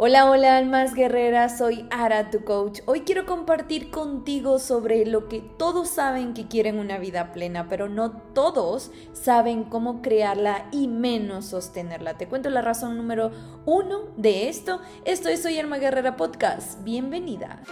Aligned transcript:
Hola, 0.00 0.30
hola 0.30 0.56
almas 0.56 0.94
guerreras, 0.94 1.58
soy 1.58 1.84
Ara, 1.90 2.30
tu 2.30 2.44
coach. 2.44 2.82
Hoy 2.86 3.00
quiero 3.00 3.26
compartir 3.26 3.90
contigo 3.90 4.60
sobre 4.60 5.04
lo 5.04 5.26
que 5.26 5.40
todos 5.40 5.90
saben 5.90 6.34
que 6.34 6.46
quieren 6.46 6.78
una 6.78 6.98
vida 6.98 7.32
plena, 7.32 7.66
pero 7.68 7.88
no 7.88 8.12
todos 8.12 8.92
saben 9.12 9.64
cómo 9.64 10.00
crearla 10.00 10.68
y 10.70 10.86
menos 10.86 11.46
sostenerla. 11.46 12.16
Te 12.16 12.28
cuento 12.28 12.48
la 12.48 12.62
razón 12.62 12.96
número 12.96 13.32
uno 13.66 14.02
de 14.16 14.48
esto. 14.48 14.80
Esto 15.04 15.30
es 15.30 15.42
Soy 15.42 15.58
Alma 15.58 15.78
Guerrera 15.78 16.16
Podcast. 16.16 16.84
Bienvenida. 16.84 17.64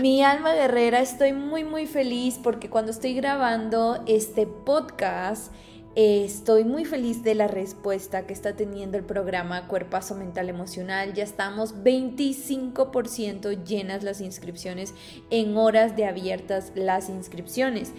Mi 0.00 0.22
alma 0.22 0.52
guerrera, 0.52 1.00
estoy 1.00 1.32
muy 1.32 1.64
muy 1.64 1.86
feliz 1.86 2.38
porque 2.40 2.70
cuando 2.70 2.92
estoy 2.92 3.14
grabando 3.14 4.00
este 4.06 4.46
podcast, 4.46 5.52
Estoy 5.94 6.64
muy 6.64 6.86
feliz 6.86 7.22
de 7.22 7.34
la 7.34 7.48
respuesta 7.48 8.26
que 8.26 8.32
está 8.32 8.56
teniendo 8.56 8.96
el 8.96 9.04
programa 9.04 9.68
Cuerpazo 9.68 10.14
Mental 10.14 10.48
Emocional. 10.48 11.12
Ya 11.12 11.22
estamos 11.22 11.74
25% 11.84 13.62
llenas 13.62 14.02
las 14.02 14.22
inscripciones 14.22 14.94
en 15.28 15.54
horas 15.54 15.94
de 15.94 16.06
abiertas 16.06 16.72
las 16.74 17.10
inscripciones. 17.10 17.92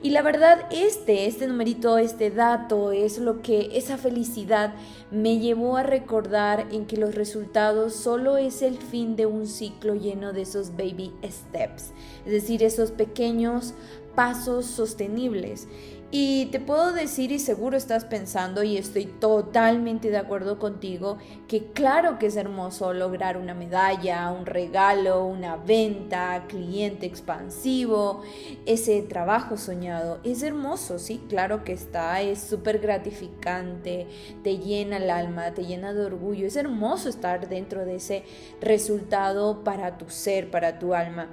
Y 0.00 0.10
la 0.10 0.22
verdad, 0.22 0.68
este, 0.70 1.26
este 1.26 1.48
numerito, 1.48 1.98
este 1.98 2.30
dato 2.30 2.92
es 2.92 3.18
lo 3.18 3.42
que 3.42 3.70
esa 3.76 3.98
felicidad 3.98 4.72
me 5.10 5.40
llevó 5.40 5.76
a 5.76 5.82
recordar 5.82 6.68
en 6.70 6.86
que 6.86 6.98
los 6.98 7.16
resultados 7.16 7.96
solo 7.96 8.36
es 8.36 8.62
el 8.62 8.78
fin 8.78 9.16
de 9.16 9.26
un 9.26 9.48
ciclo 9.48 9.96
lleno 9.96 10.32
de 10.32 10.42
esos 10.42 10.70
baby 10.76 11.12
steps, 11.24 11.90
es 12.24 12.30
decir, 12.30 12.62
esos 12.62 12.92
pequeños 12.92 13.74
pasos 14.14 14.66
sostenibles. 14.66 15.68
Y 16.12 16.46
te 16.46 16.58
puedo 16.58 16.92
decir 16.92 17.30
y 17.30 17.38
seguro 17.38 17.76
estás 17.76 18.04
pensando 18.04 18.64
y 18.64 18.76
estoy 18.76 19.04
totalmente 19.06 20.10
de 20.10 20.18
acuerdo 20.18 20.58
contigo 20.58 21.18
que 21.46 21.66
claro 21.66 22.18
que 22.18 22.26
es 22.26 22.34
hermoso 22.34 22.92
lograr 22.92 23.36
una 23.36 23.54
medalla, 23.54 24.28
un 24.32 24.44
regalo, 24.44 25.24
una 25.24 25.56
venta, 25.56 26.46
cliente 26.48 27.06
expansivo, 27.06 28.22
ese 28.66 29.02
trabajo 29.02 29.56
soñado. 29.56 30.18
Es 30.24 30.42
hermoso, 30.42 30.98
sí, 30.98 31.22
claro 31.28 31.62
que 31.62 31.74
está, 31.74 32.20
es 32.22 32.40
súper 32.40 32.80
gratificante, 32.80 34.08
te 34.42 34.58
llena 34.58 34.96
el 34.96 35.10
alma, 35.10 35.54
te 35.54 35.64
llena 35.64 35.92
de 35.92 36.06
orgullo, 36.06 36.48
es 36.48 36.56
hermoso 36.56 37.08
estar 37.08 37.48
dentro 37.48 37.84
de 37.84 37.94
ese 37.94 38.24
resultado 38.60 39.62
para 39.62 39.96
tu 39.96 40.10
ser, 40.10 40.50
para 40.50 40.80
tu 40.80 40.92
alma. 40.92 41.28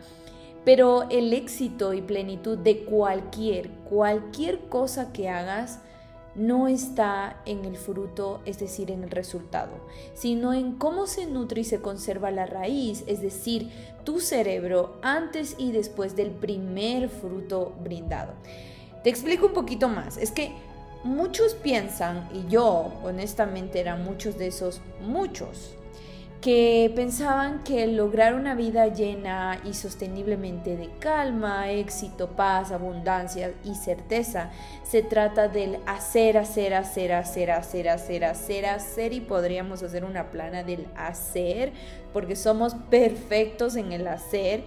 Pero 0.67 1.09
el 1.09 1.31
éxito 1.31 1.93
y 1.93 2.01
plenitud 2.01 2.57
de 2.57 2.83
cualquier, 2.83 3.69
cualquier 3.89 4.67
cosa 4.67 5.13
que 5.13 5.29
hagas, 5.29 5.79
no 6.35 6.67
está 6.67 7.41
en 7.45 7.63
el 7.63 7.77
fruto, 7.77 8.41
es 8.43 8.59
decir, 8.59 8.91
en 8.91 9.05
el 9.05 9.09
resultado, 9.09 9.71
sino 10.13 10.53
en 10.53 10.73
cómo 10.73 11.07
se 11.07 11.25
nutre 11.25 11.61
y 11.61 11.63
se 11.63 11.79
conserva 11.79 12.31
la 12.31 12.47
raíz, 12.47 13.05
es 13.07 13.21
decir, 13.21 13.69
tu 14.03 14.19
cerebro 14.19 14.97
antes 15.01 15.55
y 15.57 15.71
después 15.71 16.17
del 16.17 16.31
primer 16.31 17.07
fruto 17.07 17.71
brindado. 17.81 18.33
Te 19.05 19.09
explico 19.09 19.45
un 19.45 19.53
poquito 19.53 19.87
más. 19.87 20.17
Es 20.17 20.31
que 20.31 20.51
muchos 21.05 21.53
piensan, 21.53 22.27
y 22.33 22.45
yo 22.51 22.91
honestamente 23.05 23.79
era 23.79 23.95
muchos 23.95 24.37
de 24.37 24.47
esos 24.47 24.81
muchos, 24.99 25.77
que 26.41 26.91
pensaban 26.95 27.63
que 27.63 27.87
lograr 27.87 28.35
una 28.35 28.53
vida 28.53 28.87
llena 28.87 29.59
y 29.65 29.73
sosteniblemente 29.73 30.77
de 30.77 30.89
calma, 30.99 31.71
éxito, 31.71 32.29
paz, 32.29 32.71
abundancia 32.71 33.53
y 33.63 33.73
certeza 33.73 34.51
se 34.83 35.01
trata 35.01 35.47
del 35.47 35.79
hacer, 35.87 36.37
hacer, 36.37 36.75
hacer, 36.75 37.13
hacer, 37.13 37.51
hacer, 37.51 37.89
hacer, 37.89 38.25
hacer, 38.25 38.65
hacer 38.67 39.13
y 39.13 39.21
podríamos 39.21 39.81
hacer 39.81 40.05
una 40.05 40.29
plana 40.29 40.63
del 40.63 40.85
hacer 40.95 41.73
porque 42.13 42.35
somos 42.35 42.75
perfectos 42.89 43.75
en 43.75 43.91
el 43.91 44.07
hacer, 44.07 44.63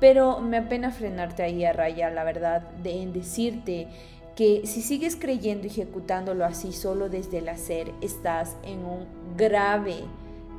pero 0.00 0.40
me 0.40 0.56
apena 0.56 0.90
frenarte 0.90 1.44
ahí 1.44 1.64
a 1.64 1.72
raya, 1.72 2.10
la 2.10 2.24
verdad, 2.24 2.62
de 2.82 3.00
en 3.00 3.12
decirte 3.12 3.86
que 4.34 4.62
si 4.66 4.82
sigues 4.82 5.14
creyendo 5.14 5.66
y 5.66 5.70
ejecutándolo 5.70 6.44
así 6.44 6.72
solo 6.72 7.08
desde 7.08 7.38
el 7.38 7.48
hacer, 7.48 7.92
estás 8.00 8.56
en 8.64 8.84
un 8.84 9.06
grave 9.36 10.04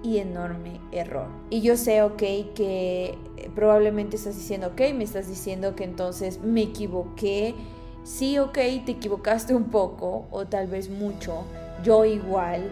y 0.03 0.17
enorme 0.17 0.79
error. 0.91 1.27
Y 1.49 1.61
yo 1.61 1.77
sé, 1.77 2.03
ok, 2.03 2.21
que 2.53 3.17
probablemente 3.55 4.17
estás 4.17 4.35
diciendo, 4.35 4.67
ok, 4.67 4.93
me 4.93 5.05
estás 5.05 5.27
diciendo 5.27 5.75
que 5.75 5.85
entonces 5.85 6.41
me 6.41 6.61
equivoqué. 6.63 7.55
Sí, 8.03 8.37
ok, 8.37 8.53
te 8.53 8.91
equivocaste 8.91 9.55
un 9.55 9.65
poco 9.65 10.27
o 10.29 10.45
tal 10.45 10.67
vez 10.67 10.89
mucho. 10.89 11.45
Yo 11.83 12.03
igual. 12.05 12.69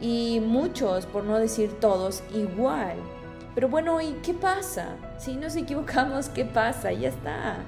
Y 0.00 0.40
muchos, 0.40 1.04
por 1.04 1.24
no 1.24 1.38
decir 1.38 1.78
todos, 1.78 2.22
igual. 2.34 2.96
Pero 3.54 3.68
bueno, 3.68 4.00
¿y 4.00 4.12
qué 4.22 4.32
pasa? 4.32 4.96
Si 5.18 5.36
nos 5.36 5.56
equivocamos, 5.56 6.30
¿qué 6.30 6.46
pasa? 6.46 6.92
Ya 6.92 7.08
está. 7.08 7.58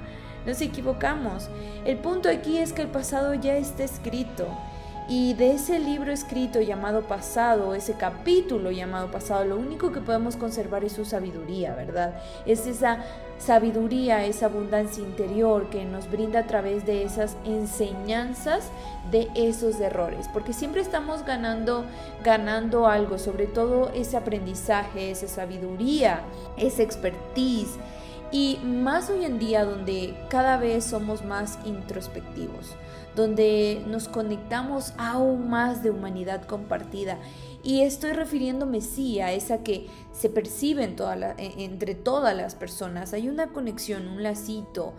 Nos 0.46 0.60
equivocamos. 0.62 1.50
El 1.84 1.98
punto 1.98 2.30
aquí 2.30 2.56
es 2.58 2.72
que 2.72 2.82
el 2.82 2.88
pasado 2.88 3.34
ya 3.34 3.56
está 3.56 3.84
escrito 3.84 4.46
y 5.08 5.34
de 5.34 5.52
ese 5.52 5.78
libro 5.78 6.12
escrito 6.12 6.60
llamado 6.60 7.02
pasado, 7.02 7.74
ese 7.74 7.94
capítulo 7.94 8.70
llamado 8.70 9.10
pasado, 9.10 9.44
lo 9.44 9.56
único 9.56 9.90
que 9.90 10.00
podemos 10.00 10.36
conservar 10.36 10.84
es 10.84 10.92
su 10.92 11.04
sabiduría, 11.04 11.74
¿verdad? 11.74 12.14
Es 12.46 12.66
esa 12.66 12.98
sabiduría, 13.38 14.24
esa 14.24 14.46
abundancia 14.46 15.02
interior 15.02 15.68
que 15.70 15.84
nos 15.84 16.08
brinda 16.10 16.40
a 16.40 16.46
través 16.46 16.86
de 16.86 17.02
esas 17.02 17.36
enseñanzas 17.44 18.70
de 19.10 19.28
esos 19.34 19.80
errores, 19.80 20.28
porque 20.32 20.52
siempre 20.52 20.80
estamos 20.80 21.24
ganando, 21.24 21.84
ganando 22.22 22.86
algo, 22.86 23.18
sobre 23.18 23.46
todo 23.46 23.90
ese 23.94 24.16
aprendizaje, 24.16 25.10
esa 25.10 25.26
sabiduría, 25.26 26.20
esa 26.56 26.82
expertise. 26.82 27.76
Y 28.30 28.60
más 28.64 29.10
hoy 29.10 29.24
en 29.26 29.38
día 29.38 29.64
donde 29.64 30.14
cada 30.30 30.56
vez 30.56 30.84
somos 30.84 31.24
más 31.24 31.58
introspectivos 31.66 32.76
donde 33.14 33.82
nos 33.86 34.08
conectamos 34.08 34.94
aún 34.96 35.50
más 35.50 35.82
de 35.82 35.90
humanidad 35.90 36.46
compartida. 36.46 37.18
Y 37.62 37.82
estoy 37.82 38.12
refiriéndome 38.12 38.80
sí 38.80 39.20
a 39.20 39.32
esa 39.32 39.62
que 39.62 39.86
se 40.12 40.28
percibe 40.28 40.84
e, 40.84 41.64
entre 41.64 41.94
todas 41.94 42.36
las 42.36 42.54
personas. 42.54 43.12
Hay 43.12 43.28
una 43.28 43.48
conexión, 43.48 44.08
un 44.08 44.22
lacito 44.22 44.94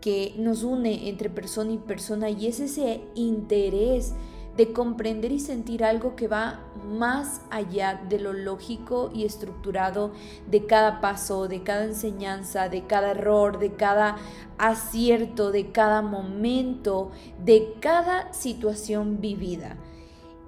que 0.00 0.34
nos 0.38 0.62
une 0.62 1.08
entre 1.08 1.28
persona 1.28 1.72
y 1.72 1.78
persona 1.78 2.30
y 2.30 2.46
es 2.46 2.60
ese 2.60 3.02
interés 3.14 4.14
de 4.60 4.74
comprender 4.74 5.32
y 5.32 5.40
sentir 5.40 5.82
algo 5.82 6.16
que 6.16 6.28
va 6.28 6.60
más 6.84 7.40
allá 7.48 7.98
de 8.10 8.18
lo 8.18 8.34
lógico 8.34 9.10
y 9.14 9.24
estructurado 9.24 10.12
de 10.50 10.66
cada 10.66 11.00
paso, 11.00 11.48
de 11.48 11.62
cada 11.62 11.84
enseñanza, 11.84 12.68
de 12.68 12.86
cada 12.86 13.12
error, 13.12 13.58
de 13.58 13.72
cada 13.72 14.18
acierto, 14.58 15.50
de 15.50 15.72
cada 15.72 16.02
momento, 16.02 17.10
de 17.42 17.72
cada 17.80 18.34
situación 18.34 19.22
vivida. 19.22 19.78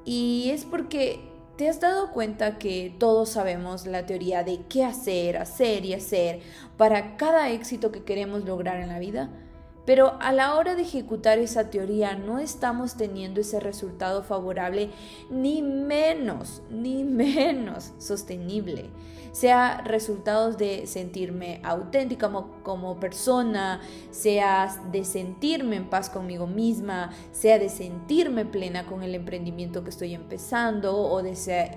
Y 0.04 0.50
es 0.50 0.66
porque 0.66 1.30
te 1.56 1.70
has 1.70 1.80
dado 1.80 2.12
cuenta 2.12 2.58
que 2.58 2.94
todos 2.98 3.30
sabemos 3.30 3.86
la 3.86 4.04
teoría 4.04 4.44
de 4.44 4.60
qué 4.68 4.84
hacer, 4.84 5.38
hacer 5.38 5.86
y 5.86 5.94
hacer 5.94 6.40
para 6.76 7.16
cada 7.16 7.48
éxito 7.48 7.90
que 7.90 8.04
queremos 8.04 8.44
lograr 8.44 8.78
en 8.78 8.90
la 8.90 8.98
vida. 8.98 9.30
Pero 9.84 10.15
a 10.20 10.32
la 10.32 10.54
hora 10.54 10.76
de 10.76 10.82
ejecutar 10.82 11.38
esa 11.38 11.70
teoría 11.70 12.15
no 12.15 12.38
estamos 12.38 12.97
teniendo 12.97 13.41
ese 13.41 13.59
resultado 13.59 14.22
favorable 14.22 14.91
ni 15.31 15.60
menos, 15.62 16.62
ni 16.70 17.04
menos 17.04 17.93
sostenible. 17.98 18.91
Sea 19.32 19.81
resultados 19.82 20.59
de 20.59 20.87
sentirme 20.87 21.60
auténtica 21.65 22.31
como, 22.62 23.00
persona, 23.00 23.81
sea 24.10 24.78
de 24.93 25.04
sentirme 25.04 25.76
en 25.76 25.88
paz 25.88 26.10
conmigo 26.10 26.47
misma, 26.47 27.10
sea 27.32 27.59
de 27.59 27.70
sentirme 27.70 28.44
plena 28.44 28.84
con 28.84 29.03
el 29.03 29.14
emprendimiento 29.14 29.84
que 29.84 29.91
estoy 29.91 30.12
empezando 30.12 30.94
o, 30.94 31.22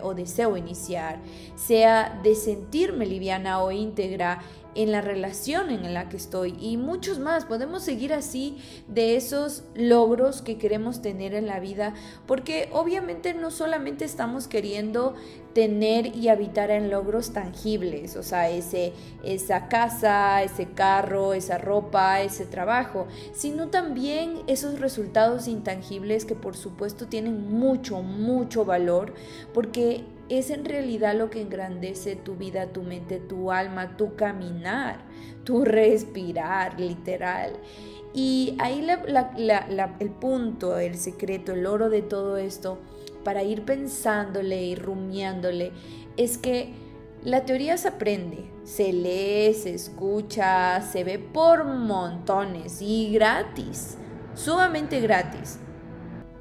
o 0.02 0.14
deseo 0.16 0.58
iniciar, 0.58 1.22
sea 1.56 2.20
de 2.22 2.36
sentirme 2.36 3.06
liviana 3.06 3.64
o 3.64 3.72
íntegra 3.72 4.42
en 4.76 4.92
la 4.92 5.02
relación 5.02 5.70
en 5.70 5.94
la 5.94 6.10
que 6.10 6.18
estoy 6.18 6.56
y 6.60 6.78
muchos 6.78 7.20
más. 7.20 7.46
Podemos 7.46 7.84
seguir 7.84 8.14
así 8.14 8.58
de 8.88 9.16
esos 9.16 9.64
logros 9.74 10.42
que 10.42 10.58
queremos 10.58 11.02
tener 11.02 11.34
en 11.34 11.48
la 11.48 11.60
vida, 11.60 11.94
porque 12.28 12.70
obviamente 12.72 13.34
no 13.34 13.52
solamente 13.52 14.06
estamos 14.06 14.48
queriendo 14.48 15.16
tener 15.54 16.14
y 16.14 16.28
habitar 16.28 16.70
en 16.70 16.90
logros 16.90 17.32
tangibles, 17.32 18.18
o 18.18 18.24
sea, 18.24 18.50
ese, 18.50 18.92
esa 19.24 19.70
casa, 19.70 20.44
ese 20.44 20.66
carro, 20.66 21.34
esa 21.34 21.58
ropa, 21.58 22.22
ese 22.22 22.46
trabajo, 22.46 23.08
sino 23.34 23.70
también 23.70 24.42
esos 24.48 24.82
resultados 24.82 25.48
intangibles 25.48 26.26
que 26.26 26.36
por 26.36 26.58
supuesto 26.58 27.08
tienen 27.08 27.50
mucho, 27.50 28.02
mucho 28.02 28.66
valor, 28.66 29.14
porque 29.54 30.04
es 30.30 30.50
en 30.50 30.66
realidad 30.66 31.16
lo 31.16 31.30
que 31.30 31.42
engrandece 31.42 32.16
tu 32.16 32.36
vida, 32.36 32.68
tu 32.68 32.84
mente, 32.84 33.20
tu 33.20 33.52
alma, 33.52 33.98
tu 33.98 34.16
caminar, 34.16 35.00
tu 35.44 35.64
respirar, 35.66 36.80
literal. 36.80 37.54
Y 38.14 38.56
ahí 38.60 38.88
el 40.00 40.10
punto, 40.10 40.78
el 40.78 40.96
secreto, 40.98 41.52
el 41.52 41.66
oro 41.66 41.90
de 41.90 42.02
todo 42.02 42.38
esto, 42.38 42.80
para 43.24 43.44
ir 43.44 43.64
pensándole 43.64 44.64
y 44.64 44.76
rumiándole, 44.76 45.72
es 46.16 46.38
que 46.38 46.74
la 47.24 47.44
teoría 47.44 47.78
se 47.78 47.90
aprende, 47.90 48.46
se 48.64 48.94
lee, 48.94 49.54
se 49.54 49.74
escucha, 49.74 50.82
se 50.82 51.04
ve 51.04 51.20
por 51.20 51.66
montones 51.66 52.82
y 52.82 53.12
gratis, 53.12 53.98
sumamente 54.36 55.02
gratis 55.02 55.60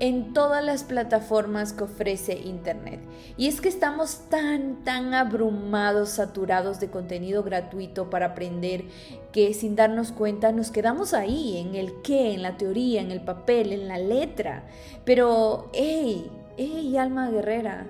en 0.00 0.32
todas 0.32 0.64
las 0.64 0.84
plataformas 0.84 1.72
que 1.72 1.84
ofrece 1.84 2.38
Internet. 2.38 3.00
Y 3.36 3.48
es 3.48 3.60
que 3.60 3.68
estamos 3.68 4.28
tan, 4.28 4.84
tan 4.84 5.14
abrumados, 5.14 6.10
saturados 6.10 6.80
de 6.80 6.90
contenido 6.90 7.42
gratuito 7.42 8.10
para 8.10 8.26
aprender 8.26 8.84
que 9.32 9.54
sin 9.54 9.76
darnos 9.76 10.12
cuenta 10.12 10.52
nos 10.52 10.70
quedamos 10.70 11.14
ahí, 11.14 11.58
en 11.58 11.74
el 11.74 12.02
qué, 12.02 12.34
en 12.34 12.42
la 12.42 12.56
teoría, 12.56 13.00
en 13.00 13.10
el 13.10 13.20
papel, 13.20 13.72
en 13.72 13.88
la 13.88 13.98
letra. 13.98 14.64
Pero, 15.04 15.70
hey, 15.72 16.30
hey, 16.56 16.96
alma 16.96 17.30
guerrera, 17.30 17.86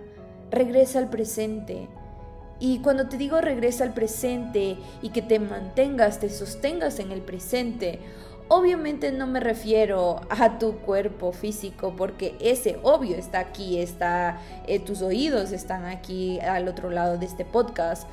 regresa 0.51 0.99
al 0.99 1.11
presente. 1.11 1.89
Y 2.61 2.79
cuando 2.79 3.09
te 3.09 3.17
digo 3.17 3.41
regresa 3.41 3.85
al 3.85 3.95
presente 3.95 4.77
y 5.03 5.11
que 5.11 5.23
te 5.23 5.39
mantengas, 5.39 6.21
te 6.21 6.31
sostengas 6.31 7.01
en 7.01 7.11
el 7.11 7.21
presente, 7.21 7.99
Obviamente 8.49 9.11
no 9.11 9.27
me 9.27 9.41
refiero 9.41 10.21
a 10.29 10.59
tu 10.59 10.77
cuerpo 10.79 11.33
físico 11.33 11.95
porque 11.97 12.35
ese 12.41 12.79
obvio 12.83 13.17
está 13.17 13.39
aquí, 13.39 13.79
está, 13.79 14.39
eh, 14.67 14.81
tus 14.81 15.01
oídos 15.01 15.51
están 15.53 15.87
aquí 15.87 16.39
al 16.41 16.69
otro 16.69 16.91
lado 16.91 17.17
de 17.17 17.25
este 17.25 17.47
podcast, 17.47 18.07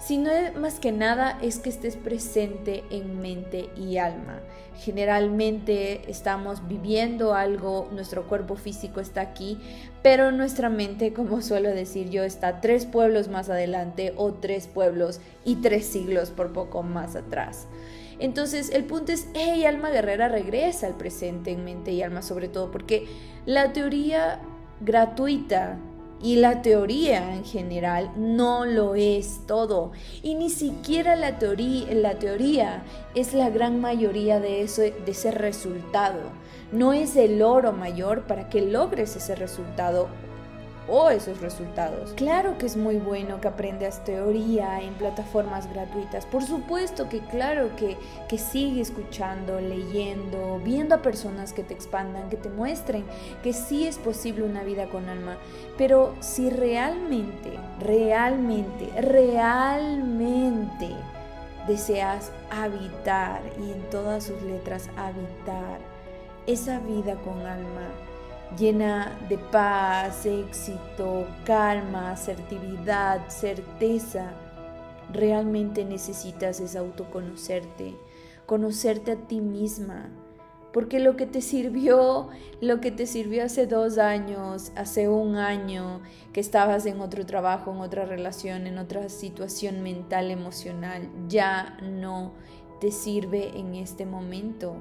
sino 0.00 0.30
más 0.58 0.80
que 0.80 0.90
nada 0.90 1.38
es 1.40 1.60
que 1.60 1.68
estés 1.68 1.94
presente 1.94 2.82
en 2.90 3.20
mente 3.20 3.70
y 3.76 3.98
alma. 3.98 4.40
Generalmente 4.76 6.10
estamos 6.10 6.66
viviendo 6.66 7.34
algo, 7.34 7.88
nuestro 7.92 8.26
cuerpo 8.26 8.56
físico 8.56 8.98
está 8.98 9.20
aquí, 9.20 9.58
pero 10.02 10.32
nuestra 10.32 10.68
mente, 10.68 11.12
como 11.12 11.42
suelo 11.42 11.68
decir 11.70 12.10
yo, 12.10 12.24
está 12.24 12.60
tres 12.60 12.86
pueblos 12.86 13.28
más 13.28 13.50
adelante 13.50 14.14
o 14.16 14.32
tres 14.32 14.66
pueblos 14.66 15.20
y 15.44 15.56
tres 15.56 15.86
siglos 15.86 16.30
por 16.30 16.52
poco 16.52 16.82
más 16.82 17.14
atrás. 17.14 17.68
Entonces 18.20 18.70
el 18.70 18.84
punto 18.84 19.12
es, 19.12 19.26
hey, 19.34 19.64
alma 19.64 19.90
guerrera 19.90 20.28
regresa 20.28 20.86
al 20.86 20.96
presente 20.96 21.50
en 21.50 21.64
mente 21.64 21.92
y 21.92 22.02
alma 22.02 22.22
sobre 22.22 22.48
todo, 22.48 22.70
porque 22.70 23.06
la 23.46 23.72
teoría 23.72 24.40
gratuita 24.80 25.78
y 26.22 26.36
la 26.36 26.60
teoría 26.60 27.34
en 27.34 27.44
general 27.44 28.12
no 28.16 28.66
lo 28.66 28.94
es 28.94 29.40
todo. 29.46 29.92
Y 30.22 30.34
ni 30.34 30.50
siquiera 30.50 31.16
la 31.16 31.38
teoría, 31.38 31.94
la 31.94 32.18
teoría 32.18 32.82
es 33.14 33.32
la 33.32 33.48
gran 33.48 33.80
mayoría 33.80 34.38
de, 34.38 34.60
eso, 34.60 34.82
de 34.82 35.02
ese 35.06 35.30
resultado. 35.30 36.20
No 36.72 36.92
es 36.92 37.16
el 37.16 37.42
oro 37.42 37.72
mayor 37.72 38.26
para 38.26 38.50
que 38.50 38.60
logres 38.60 39.16
ese 39.16 39.34
resultado 39.34 40.08
o 40.88 41.10
esos 41.10 41.40
resultados. 41.40 42.12
Claro 42.14 42.58
que 42.58 42.66
es 42.66 42.76
muy 42.76 42.96
bueno 42.96 43.40
que 43.40 43.48
aprendas 43.48 44.04
teoría 44.04 44.80
en 44.82 44.94
plataformas 44.94 45.70
gratuitas. 45.72 46.26
Por 46.26 46.44
supuesto 46.44 47.08
que 47.08 47.20
claro 47.20 47.74
que, 47.76 47.96
que 48.28 48.38
sigue 48.38 48.80
escuchando, 48.80 49.60
leyendo, 49.60 50.60
viendo 50.64 50.94
a 50.94 51.02
personas 51.02 51.52
que 51.52 51.62
te 51.62 51.74
expandan, 51.74 52.28
que 52.30 52.36
te 52.36 52.48
muestren 52.48 53.04
que 53.42 53.52
sí 53.52 53.86
es 53.86 53.98
posible 53.98 54.44
una 54.44 54.64
vida 54.64 54.86
con 54.86 55.08
alma. 55.08 55.36
Pero 55.78 56.14
si 56.20 56.50
realmente, 56.50 57.52
realmente, 57.80 58.88
realmente 59.00 60.94
deseas 61.66 62.32
habitar 62.50 63.42
y 63.58 63.72
en 63.72 63.82
todas 63.90 64.24
sus 64.24 64.42
letras 64.42 64.88
habitar 64.96 65.78
esa 66.46 66.80
vida 66.80 67.14
con 67.16 67.46
alma, 67.46 67.86
llena 68.58 69.18
de 69.28 69.38
paz, 69.38 70.26
éxito, 70.26 71.26
calma, 71.44 72.12
asertividad, 72.12 73.28
certeza. 73.28 74.32
Realmente 75.12 75.84
necesitas 75.84 76.60
es 76.60 76.76
autoconocerte, 76.76 77.96
conocerte 78.46 79.12
a 79.12 79.16
ti 79.16 79.40
misma, 79.40 80.10
porque 80.72 81.00
lo 81.00 81.16
que 81.16 81.26
te 81.26 81.40
sirvió, 81.40 82.28
lo 82.60 82.80
que 82.80 82.92
te 82.92 83.06
sirvió 83.06 83.44
hace 83.44 83.66
dos 83.66 83.98
años, 83.98 84.70
hace 84.76 85.08
un 85.08 85.36
año, 85.36 86.00
que 86.32 86.40
estabas 86.40 86.86
en 86.86 87.00
otro 87.00 87.26
trabajo, 87.26 87.72
en 87.72 87.80
otra 87.80 88.04
relación, 88.04 88.68
en 88.68 88.78
otra 88.78 89.08
situación 89.08 89.82
mental, 89.82 90.30
emocional, 90.30 91.08
ya 91.28 91.76
no 91.82 92.32
te 92.80 92.92
sirve 92.92 93.58
en 93.58 93.74
este 93.74 94.06
momento. 94.06 94.76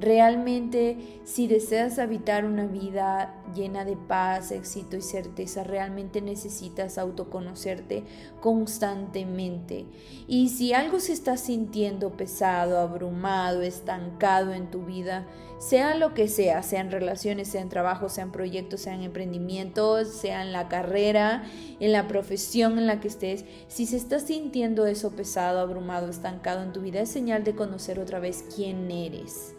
Realmente, 0.00 1.20
si 1.24 1.46
deseas 1.46 1.98
habitar 1.98 2.46
una 2.46 2.64
vida 2.64 3.34
llena 3.54 3.84
de 3.84 3.98
paz, 3.98 4.50
éxito 4.50 4.96
y 4.96 5.02
certeza, 5.02 5.62
realmente 5.62 6.22
necesitas 6.22 6.96
autoconocerte 6.96 8.04
constantemente. 8.40 9.84
Y 10.26 10.48
si 10.48 10.72
algo 10.72 11.00
se 11.00 11.12
está 11.12 11.36
sintiendo 11.36 12.16
pesado, 12.16 12.78
abrumado, 12.78 13.60
estancado 13.60 14.54
en 14.54 14.70
tu 14.70 14.86
vida, 14.86 15.26
sea 15.58 15.94
lo 15.94 16.14
que 16.14 16.28
sea, 16.28 16.62
sean 16.62 16.90
relaciones, 16.90 17.48
sean 17.48 17.68
trabajos, 17.68 18.14
sean 18.14 18.32
proyectos, 18.32 18.80
sean 18.80 19.02
emprendimientos, 19.02 20.08
sea 20.08 20.40
en 20.40 20.52
la 20.52 20.68
carrera, 20.68 21.44
en 21.78 21.92
la 21.92 22.08
profesión 22.08 22.78
en 22.78 22.86
la 22.86 23.00
que 23.00 23.08
estés, 23.08 23.44
si 23.68 23.84
se 23.84 23.98
está 23.98 24.18
sintiendo 24.18 24.86
eso 24.86 25.10
pesado, 25.10 25.60
abrumado, 25.60 26.08
estancado 26.08 26.62
en 26.62 26.72
tu 26.72 26.80
vida, 26.80 27.02
es 27.02 27.10
señal 27.10 27.44
de 27.44 27.54
conocer 27.54 28.00
otra 28.00 28.18
vez 28.18 28.46
quién 28.56 28.90
eres 28.90 29.56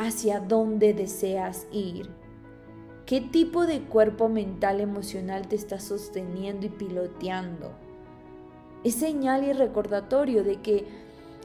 hacia 0.00 0.40
dónde 0.40 0.94
deseas 0.94 1.66
ir. 1.70 2.08
¿Qué 3.04 3.20
tipo 3.20 3.66
de 3.66 3.82
cuerpo 3.82 4.30
mental 4.30 4.80
emocional 4.80 5.46
te 5.46 5.56
está 5.56 5.78
sosteniendo 5.78 6.66
y 6.66 6.70
piloteando? 6.70 7.72
Es 8.82 8.94
señal 8.94 9.44
y 9.44 9.52
recordatorio 9.52 10.42
de 10.42 10.62
que 10.62 10.86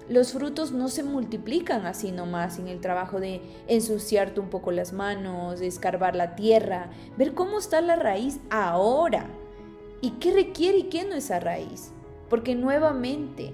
los 0.07 0.31
frutos 0.31 0.71
no 0.71 0.87
se 0.87 1.03
multiplican 1.03 1.85
así 1.85 2.13
nomás 2.13 2.57
en 2.57 2.69
el 2.69 2.79
trabajo 2.79 3.19
de 3.19 3.41
ensuciarte 3.67 4.39
un 4.39 4.49
poco 4.49 4.71
las 4.71 4.93
manos, 4.93 5.59
de 5.59 5.67
escarbar 5.67 6.15
la 6.15 6.35
tierra, 6.35 6.91
ver 7.17 7.33
cómo 7.33 7.59
está 7.59 7.81
la 7.81 7.97
raíz 7.97 8.39
ahora 8.49 9.25
y 9.99 10.11
qué 10.11 10.31
requiere 10.31 10.77
y 10.77 10.83
qué 10.83 11.03
no 11.03 11.15
esa 11.15 11.41
raíz. 11.41 11.91
Porque 12.29 12.55
nuevamente, 12.55 13.51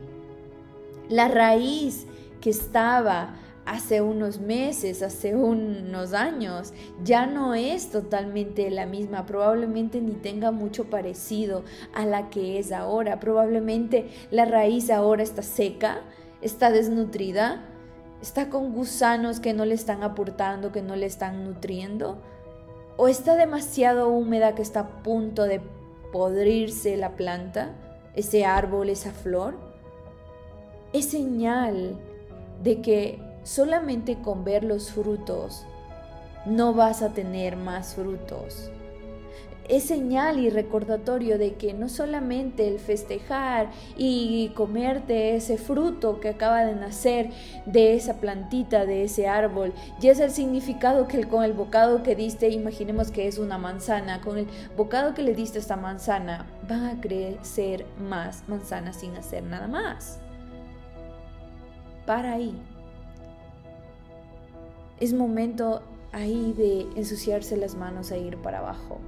la 1.10 1.28
raíz 1.28 2.06
que 2.40 2.52
estaba 2.52 3.36
hace 3.66 4.02
unos 4.02 4.40
meses, 4.40 5.02
hace 5.02 5.36
unos 5.36 6.14
años, 6.14 6.74
ya 7.04 7.26
no 7.26 7.54
es 7.54 7.90
totalmente 7.90 8.70
la 8.72 8.86
misma, 8.86 9.26
probablemente 9.26 10.02
ni 10.02 10.14
tenga 10.14 10.52
mucho 10.52 10.86
parecido 10.86 11.64
a 11.94 12.06
la 12.06 12.30
que 12.30 12.60
es 12.60 12.72
ahora, 12.72 13.20
probablemente 13.20 14.10
la 14.32 14.46
raíz 14.46 14.90
ahora 14.90 15.24
está 15.24 15.44
seca, 15.44 16.02
está 16.42 16.72
desnutrida, 16.72 17.64
está 18.22 18.50
con 18.50 18.74
gusanos 18.74 19.40
que 19.40 19.54
no 19.54 19.66
le 19.66 19.76
están 19.76 20.04
aportando, 20.04 20.72
que 20.72 20.82
no 20.82 20.96
le 20.96 21.06
están 21.06 21.44
nutriendo, 21.44 22.22
o 22.98 23.08
está 23.08 23.36
demasiado 23.36 24.10
húmeda 24.10 24.56
que 24.56 24.62
está 24.62 24.82
a 24.82 25.04
punto 25.04 25.44
de 25.44 25.62
podrirse 26.12 26.98
la 26.98 27.16
planta, 27.16 27.76
ese 28.16 28.46
árbol, 28.46 28.90
esa 28.90 29.12
flor, 29.12 29.56
es 30.94 31.06
señal 31.06 31.98
de 32.62 32.82
que 32.82 33.31
solamente 33.44 34.18
con 34.22 34.44
ver 34.44 34.64
los 34.64 34.92
frutos 34.92 35.66
no 36.46 36.74
vas 36.74 37.02
a 37.02 37.14
tener 37.14 37.56
más 37.56 37.96
frutos. 37.96 38.72
Es 39.70 39.84
señal 39.84 40.40
y 40.40 40.50
recordatorio 40.50 41.38
de 41.38 41.54
que 41.54 41.74
no 41.74 41.88
solamente 41.88 42.68
el 42.68 42.80
festejar 42.80 43.70
y 43.96 44.50
comerte 44.50 45.36
ese 45.36 45.58
fruto 45.58 46.20
que 46.20 46.30
acaba 46.30 46.66
de 46.66 46.76
nacer 46.76 47.30
de 47.66 47.94
esa 47.94 48.16
plantita, 48.16 48.86
de 48.86 49.04
ese 49.04 49.28
árbol, 49.28 49.72
ya 50.02 50.12
es 50.12 50.20
el 50.20 50.32
significado 50.32 51.08
que 51.08 51.24
con 51.26 51.44
el 51.46 51.54
bocado 51.54 52.04
que 52.04 52.16
diste, 52.16 52.50
imaginemos 52.50 53.12
que 53.12 53.28
es 53.28 53.38
una 53.38 53.58
manzana, 53.58 54.20
con 54.20 54.40
el 54.40 54.48
bocado 54.76 55.14
que 55.14 55.24
le 55.24 55.36
diste 55.36 55.60
a 55.60 55.62
esta 55.62 55.78
manzana, 55.78 56.48
van 56.68 56.86
a 56.86 57.00
crecer 57.00 57.86
más 57.98 58.44
manzanas 58.50 58.98
sin 58.98 59.16
hacer 59.16 59.44
nada 59.44 59.68
más. 59.68 60.20
Para 62.06 62.34
ahí 62.34 62.60
es 65.02 65.14
momento 65.14 65.82
ahí 66.12 66.54
de 66.56 66.88
ensuciarse 66.96 67.58
las 67.58 67.76
manos 67.76 68.12
e 68.12 68.20
ir 68.20 68.38
para 68.38 68.60
abajo. 68.60 69.00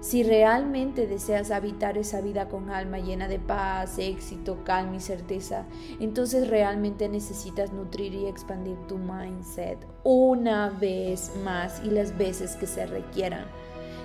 Si 0.00 0.24
realmente 0.24 1.06
deseas 1.06 1.52
habitar 1.52 1.96
esa 1.96 2.20
vida 2.20 2.48
con 2.48 2.70
alma 2.70 2.98
llena 2.98 3.28
de 3.28 3.38
paz, 3.38 3.98
éxito, 3.98 4.58
calma 4.64 4.96
y 4.96 5.00
certeza, 5.00 5.64
entonces 6.00 6.48
realmente 6.48 7.08
necesitas 7.08 7.72
nutrir 7.72 8.12
y 8.12 8.26
expandir 8.26 8.76
tu 8.88 8.98
mindset 8.98 9.78
una 10.02 10.70
vez 10.70 11.32
más 11.44 11.80
y 11.84 11.90
las 11.90 12.18
veces 12.18 12.56
que 12.56 12.66
se 12.66 12.84
requieran. 12.84 13.46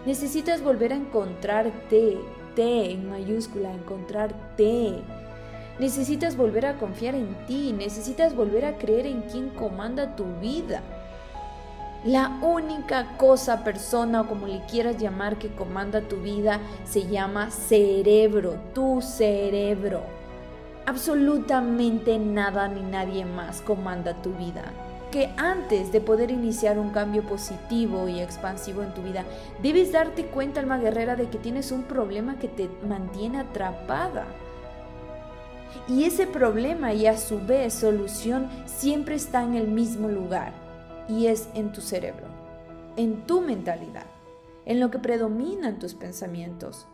Necesitas 0.06 0.64
volver 0.64 0.94
a 0.94 0.98
encontrarte, 0.98 2.20
T 2.56 2.92
en 2.92 3.10
mayúscula, 3.10 3.74
encontrarte 3.74 5.04
Necesitas 5.80 6.36
volver 6.36 6.66
a 6.66 6.78
confiar 6.78 7.14
en 7.14 7.36
ti, 7.46 7.72
necesitas 7.72 8.36
volver 8.36 8.66
a 8.66 8.78
creer 8.78 9.06
en 9.06 9.22
quien 9.22 9.50
comanda 9.50 10.16
tu 10.16 10.26
vida. 10.42 10.82
La 12.04 12.40
única 12.42 13.18
cosa, 13.18 13.64
persona 13.64 14.22
o 14.22 14.28
como 14.28 14.48
le 14.48 14.62
quieras 14.66 14.98
llamar 14.98 15.38
que 15.38 15.50
comanda 15.50 16.02
tu 16.02 16.18
vida 16.18 16.60
se 16.86 17.08
llama 17.08 17.52
cerebro, 17.52 18.56
tu 18.74 19.02
cerebro. 19.02 20.02
Absolutamente 20.86 22.18
nada 22.18 22.68
ni 22.68 22.82
nadie 22.82 23.26
más 23.26 23.62
comanda 23.62 24.14
tu 24.22 24.32
vida. 24.34 24.72
Que 25.12 25.30
antes 25.38 25.92
de 25.92 26.02
poder 26.02 26.32
iniciar 26.32 26.80
un 26.80 26.92
cambio 26.92 27.24
positivo 27.24 28.08
y 28.08 28.20
expansivo 28.20 28.84
en 28.84 28.94
tu 28.94 29.02
vida, 29.02 29.26
debes 29.62 29.92
darte 29.92 30.26
cuenta, 30.26 30.60
alma 30.60 30.78
guerrera, 30.78 31.16
de 31.16 31.30
que 31.30 31.38
tienes 31.38 31.72
un 31.72 31.84
problema 31.84 32.40
que 32.40 32.48
te 32.48 32.70
mantiene 32.88 33.40
atrapada. 33.40 34.26
Y 35.88 36.04
ese 36.04 36.28
problema 36.28 36.94
y 36.94 37.08
a 37.08 37.18
su 37.18 37.40
vez 37.40 37.74
solución 37.74 38.50
siempre 38.66 39.16
está 39.16 39.44
en 39.44 39.56
el 39.56 39.68
mismo 39.68 40.08
lugar 40.08 40.54
y 41.08 41.28
es 41.28 41.50
en 41.54 41.72
tu 41.72 41.82
cerebro, 41.82 42.28
en 42.96 43.26
tu 43.26 43.42
mentalidad, 43.42 44.06
en 44.66 44.80
lo 44.80 44.92
que 44.92 45.00
predominan 45.00 45.80
tus 45.80 45.94
pensamientos 45.94 46.88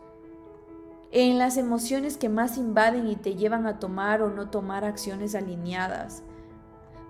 en 1.14 1.38
las 1.38 1.56
emociones 1.58 2.16
que 2.16 2.28
más 2.28 2.58
invaden 2.58 3.06
y 3.06 3.14
te 3.14 3.36
llevan 3.36 3.68
a 3.68 3.78
tomar 3.78 4.20
o 4.20 4.30
no 4.30 4.50
tomar 4.50 4.84
acciones 4.84 5.36
alineadas. 5.36 6.24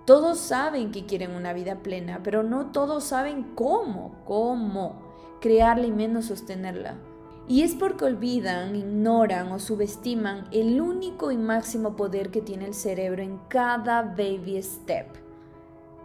Todos 0.05 0.37
saben 0.37 0.91
que 0.91 1.07
quieren 1.07 1.31
una 1.31 1.53
vida 1.53 1.77
plena, 1.77 2.21
pero 2.21 2.43
no 2.43 2.67
todos 2.67 3.03
saben 3.03 3.55
cómo, 3.55 4.21
cómo 4.23 5.01
crearla 5.41 5.87
y 5.87 5.91
menos 5.91 6.25
sostenerla. 6.25 6.97
Y 7.47 7.61
es 7.61 7.75
porque 7.75 8.05
olvidan, 8.05 8.75
ignoran 8.75 9.51
o 9.51 9.59
subestiman 9.59 10.47
el 10.51 10.81
único 10.81 11.31
y 11.31 11.37
máximo 11.37 11.95
poder 11.95 12.31
que 12.31 12.41
tiene 12.41 12.65
el 12.65 12.73
cerebro 12.73 13.21
en 13.21 13.39
cada 13.49 14.01
baby 14.01 14.61
step 14.63 15.25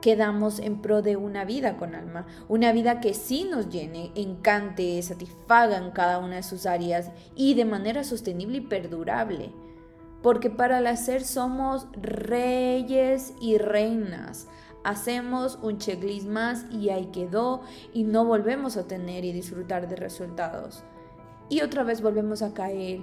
quedamos 0.00 0.59
en 0.59 0.80
pro 0.80 1.02
de 1.02 1.16
una 1.16 1.44
vida 1.44 1.76
con 1.76 1.94
alma, 1.94 2.26
una 2.49 2.73
vida 2.73 3.00
que 3.00 3.14
sí 3.14 3.44
nos 3.44 3.68
llene, 3.68 4.12
encante, 4.14 5.00
satisfaga 5.02 5.76
en 5.76 5.90
cada 5.90 6.18
una 6.18 6.37
de 6.37 6.42
sus 6.42 6.66
áreas 6.66 7.11
y 7.35 7.54
de 7.54 7.64
manera 7.64 8.04
sostenible 8.04 8.59
y 8.59 8.62
perdurable. 8.62 9.52
Porque 10.23 10.50
para 10.50 10.78
el 10.78 10.87
hacer 10.87 11.25
somos 11.25 11.87
reyes 12.00 13.35
y 13.40 13.59
reinas. 13.59 14.49
Hacemos 14.85 15.59
un 15.62 15.78
checklist 15.78 16.26
más 16.26 16.64
y 16.70 16.90
ahí 16.90 17.06
quedó 17.06 17.62
y 17.92 18.04
no 18.04 18.25
volvemos 18.25 18.76
a 18.76 18.87
tener 18.87 19.25
y 19.25 19.32
disfrutar 19.32 19.88
de 19.88 19.97
resultados. 19.97 20.85
Y 21.50 21.61
otra 21.61 21.83
vez 21.83 22.00
volvemos 22.00 22.40
a 22.40 22.54
caer 22.54 23.00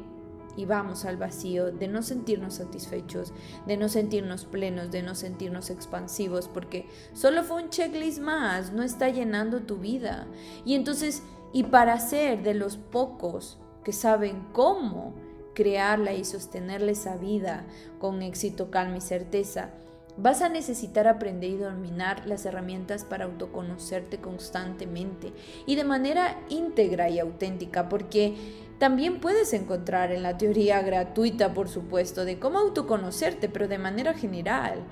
y 0.55 0.65
vamos 0.65 1.05
al 1.05 1.17
vacío 1.17 1.71
de 1.71 1.87
no 1.87 2.01
sentirnos 2.01 2.55
satisfechos, 2.55 3.31
de 3.67 3.77
no 3.77 3.89
sentirnos 3.89 4.45
plenos, 4.45 4.89
de 4.89 5.03
no 5.03 5.13
sentirnos 5.13 5.69
expansivos, 5.69 6.47
porque 6.47 6.87
solo 7.13 7.43
fue 7.43 7.61
un 7.61 7.69
checklist 7.69 8.19
más, 8.19 8.73
no 8.73 8.81
está 8.81 9.09
llenando 9.09 9.61
tu 9.61 9.77
vida. 9.77 10.25
Y 10.65 10.73
entonces, 10.73 11.21
y 11.53 11.63
para 11.63 11.99
ser 11.99 12.41
de 12.41 12.55
los 12.55 12.77
pocos 12.77 13.59
que 13.83 13.93
saben 13.93 14.47
cómo 14.53 15.13
crearla 15.53 16.13
y 16.13 16.25
sostenerle 16.25 16.93
esa 16.93 17.17
vida 17.17 17.65
con 17.99 18.21
éxito, 18.21 18.71
calma 18.71 18.97
y 18.97 19.01
certeza, 19.01 19.71
Vas 20.17 20.41
a 20.41 20.49
necesitar 20.49 21.07
aprender 21.07 21.51
y 21.51 21.57
dominar 21.57 22.25
las 22.25 22.45
herramientas 22.45 23.03
para 23.03 23.25
autoconocerte 23.25 24.17
constantemente 24.17 25.31
y 25.67 25.75
de 25.75 25.83
manera 25.83 26.39
íntegra 26.49 27.09
y 27.09 27.19
auténtica, 27.19 27.87
porque 27.87 28.35
también 28.79 29.19
puedes 29.19 29.53
encontrar 29.53 30.11
en 30.11 30.23
la 30.23 30.37
teoría 30.37 30.81
gratuita, 30.81 31.53
por 31.53 31.69
supuesto, 31.69 32.25
de 32.25 32.39
cómo 32.39 32.57
autoconocerte, 32.57 33.47
pero 33.47 33.67
de 33.67 33.77
manera 33.77 34.15
general. 34.15 34.83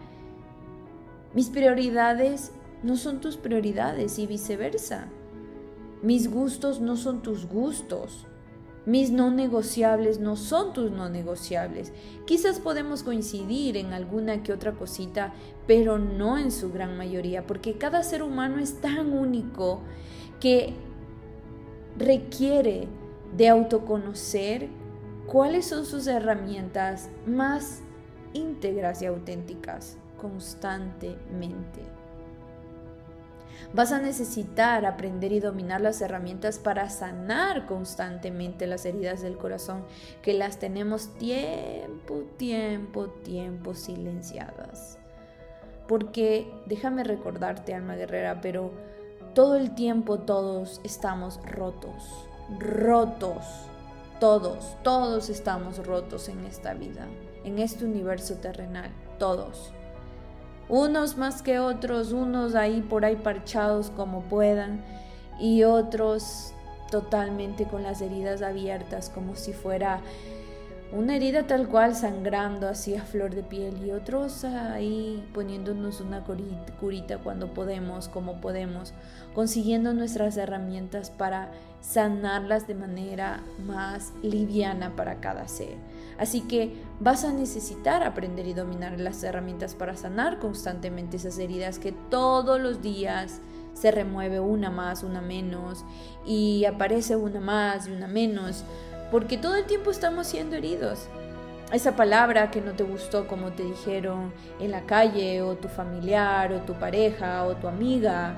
Mis 1.34 1.50
prioridades 1.50 2.52
no 2.84 2.96
son 2.96 3.20
tus 3.20 3.36
prioridades 3.36 4.20
y 4.20 4.28
viceversa. 4.28 5.08
Mis 6.04 6.30
gustos 6.30 6.82
no 6.82 6.98
son 6.98 7.24
tus 7.24 7.48
gustos. 7.48 8.28
Mis 8.86 9.12
no 9.12 9.32
negociables 9.32 10.20
no 10.20 10.36
son 10.36 10.74
tus 10.74 10.92
no 10.92 11.10
negociables. 11.10 11.92
Quizás 12.26 12.60
podemos 12.60 13.02
coincidir 13.02 13.78
en 13.78 13.94
alguna 13.94 14.44
que 14.44 14.54
otra 14.54 14.74
cosita, 14.74 15.34
pero 15.66 15.98
no 15.98 16.38
en 16.38 16.52
su 16.52 16.72
gran 16.72 16.96
mayoría, 16.96 17.48
porque 17.48 17.78
cada 17.78 18.04
ser 18.04 18.22
humano 18.22 18.60
es 18.60 18.82
tan 18.82 19.14
único 19.14 19.82
que 20.40 20.74
requiere 21.98 22.88
de 23.36 23.50
autoconocer 23.50 24.70
cuáles 25.26 25.66
son 25.66 25.86
sus 25.86 26.06
herramientas 26.08 27.10
más 27.26 27.82
íntegras 28.34 29.02
y 29.02 29.08
auténticas 29.08 29.98
constantemente. 30.22 31.95
Vas 33.74 33.92
a 33.92 34.00
necesitar 34.00 34.86
aprender 34.86 35.32
y 35.32 35.40
dominar 35.40 35.82
las 35.82 36.02
herramientas 36.02 36.60
para 36.60 36.90
sanar 36.90 37.66
constantemente 37.66 38.68
las 38.68 38.86
heridas 38.86 39.22
del 39.22 39.38
corazón 39.38 39.84
que 40.22 40.34
las 40.34 40.60
tenemos 40.60 41.14
tiempo, 41.18 42.24
tiempo, 42.38 43.08
tiempo 43.08 43.74
silenciadas. 43.74 44.98
Porque 45.88 46.52
déjame 46.66 47.04
recordarte, 47.04 47.74
alma 47.74 47.96
guerrera, 47.96 48.42
pero 48.42 48.72
todo 49.34 49.56
el 49.56 49.76
tiempo 49.76 50.20
todos 50.20 50.82
estamos 50.84 51.40
rotos 51.46 52.28
rotos. 52.60 53.44
Todos, 54.20 54.78
todos 54.82 55.30
estamos 55.30 55.86
rotos 55.86 56.30
en 56.30 56.46
esta 56.46 56.74
vida, 56.74 57.06
en 57.44 57.60
este 57.60 57.84
universo 57.84 58.36
terrenal, 58.36 58.90
todos. 59.20 59.74
Unos 60.68 61.18
más 61.18 61.42
que 61.42 61.60
otros, 61.60 62.12
unos 62.12 62.56
ahí 62.56 62.82
por 62.82 63.06
ahí 63.06 63.16
parchados 63.16 63.92
como 63.92 64.22
puedan 64.22 64.84
y 65.40 65.64
otros 65.64 66.54
totalmente 66.90 67.66
con 67.66 67.84
las 67.84 68.02
heridas 68.02 68.42
abiertas 68.42 69.10
como 69.10 69.36
si 69.36 69.54
fuera 69.54 70.02
una 70.92 71.16
herida 71.16 71.48
tal 71.48 71.68
cual 71.68 71.96
sangrando 71.96 72.70
así 72.70 72.96
a 72.96 73.04
flor 73.04 73.34
de 73.34 73.44
piel 73.44 73.86
y 73.86 73.92
otros 73.92 74.46
ahí 74.46 75.28
poniéndonos 75.34 76.00
una 76.00 76.24
curita 76.24 77.18
cuando 77.18 77.54
podemos, 77.54 78.08
como 78.08 78.40
podemos, 78.40 78.94
consiguiendo 79.34 79.94
nuestras 79.94 80.38
herramientas 80.38 81.10
para 81.10 81.52
sanarlas 81.82 82.68
de 82.68 82.76
manera 82.76 83.44
más 83.66 84.14
liviana 84.22 84.96
para 84.96 85.20
cada 85.20 85.48
ser. 85.48 85.76
Así 86.18 86.42
que 86.42 86.82
vas 87.00 87.26
a 87.26 87.34
necesitar 87.34 88.04
aprender 88.04 88.48
y 88.48 88.54
dominar 88.54 89.00
las 89.00 89.22
herramientas 89.24 89.76
para 89.76 89.98
sanar 89.98 90.40
constantemente 90.40 91.18
esas 91.18 91.38
heridas 91.40 91.80
que 91.80 91.92
todos 91.92 92.60
los 92.60 92.82
días 92.82 93.42
se 93.74 93.92
remueve 93.92 94.40
una 94.40 94.70
más, 94.70 95.04
una 95.04 95.22
menos 95.22 95.84
y 96.26 96.64
aparece 96.66 97.18
una 97.18 97.42
más 97.42 97.88
y 97.88 97.92
una 97.92 98.08
menos 98.08 98.64
porque 99.12 99.38
todo 99.38 99.56
el 99.56 99.66
tiempo 99.66 99.92
estamos 99.92 100.28
siendo 100.28 100.56
heridos. 100.56 101.08
Esa 101.72 101.96
palabra 101.96 102.52
que 102.52 102.62
no 102.62 102.74
te 102.74 102.84
gustó 102.84 103.28
como 103.28 103.52
te 103.52 103.64
dijeron 103.64 104.32
en 104.60 104.72
la 104.72 104.82
calle 104.82 105.42
o 105.42 105.56
tu 105.56 105.68
familiar 105.68 106.54
o 106.54 106.62
tu 106.62 106.74
pareja 106.74 107.46
o 107.46 107.56
tu 107.56 107.68
amiga, 107.68 108.36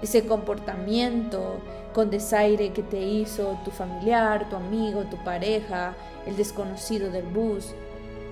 ese 0.00 0.26
comportamiento 0.26 1.58
con 1.92 2.10
desaire 2.10 2.72
que 2.72 2.82
te 2.82 3.00
hizo 3.00 3.58
tu 3.64 3.70
familiar, 3.70 4.48
tu 4.48 4.56
amigo, 4.56 5.02
tu 5.04 5.16
pareja, 5.24 5.94
el 6.26 6.36
desconocido 6.36 7.10
del 7.10 7.26
bus, 7.26 7.74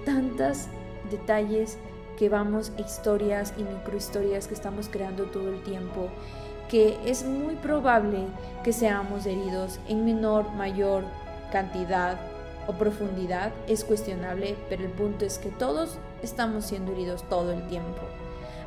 tantos 0.05 0.67
detalles 1.11 1.79
que 2.19 2.29
vamos, 2.29 2.73
historias 2.79 3.55
y 3.57 3.63
microhistorias 3.63 4.47
que 4.47 4.55
estamos 4.55 4.89
creando 4.89 5.25
todo 5.25 5.49
el 5.49 5.63
tiempo, 5.63 6.09
que 6.69 6.99
es 7.05 7.25
muy 7.25 7.57
probable 7.57 8.27
que 8.63 8.73
seamos 8.73 9.27
heridos 9.27 9.81
en 9.89 10.05
menor, 10.05 10.51
mayor 10.53 11.05
cantidad 11.51 12.19
o 12.67 12.73
profundidad 12.75 13.53
es 13.67 13.85
cuestionable, 13.85 14.57
pero 14.69 14.85
el 14.85 14.91
punto 14.91 15.25
es 15.25 15.39
que 15.39 15.49
todos 15.49 15.99
estamos 16.23 16.67
siendo 16.67 16.93
heridos 16.93 17.25
todo 17.29 17.53
el 17.53 17.67
tiempo. 17.67 18.03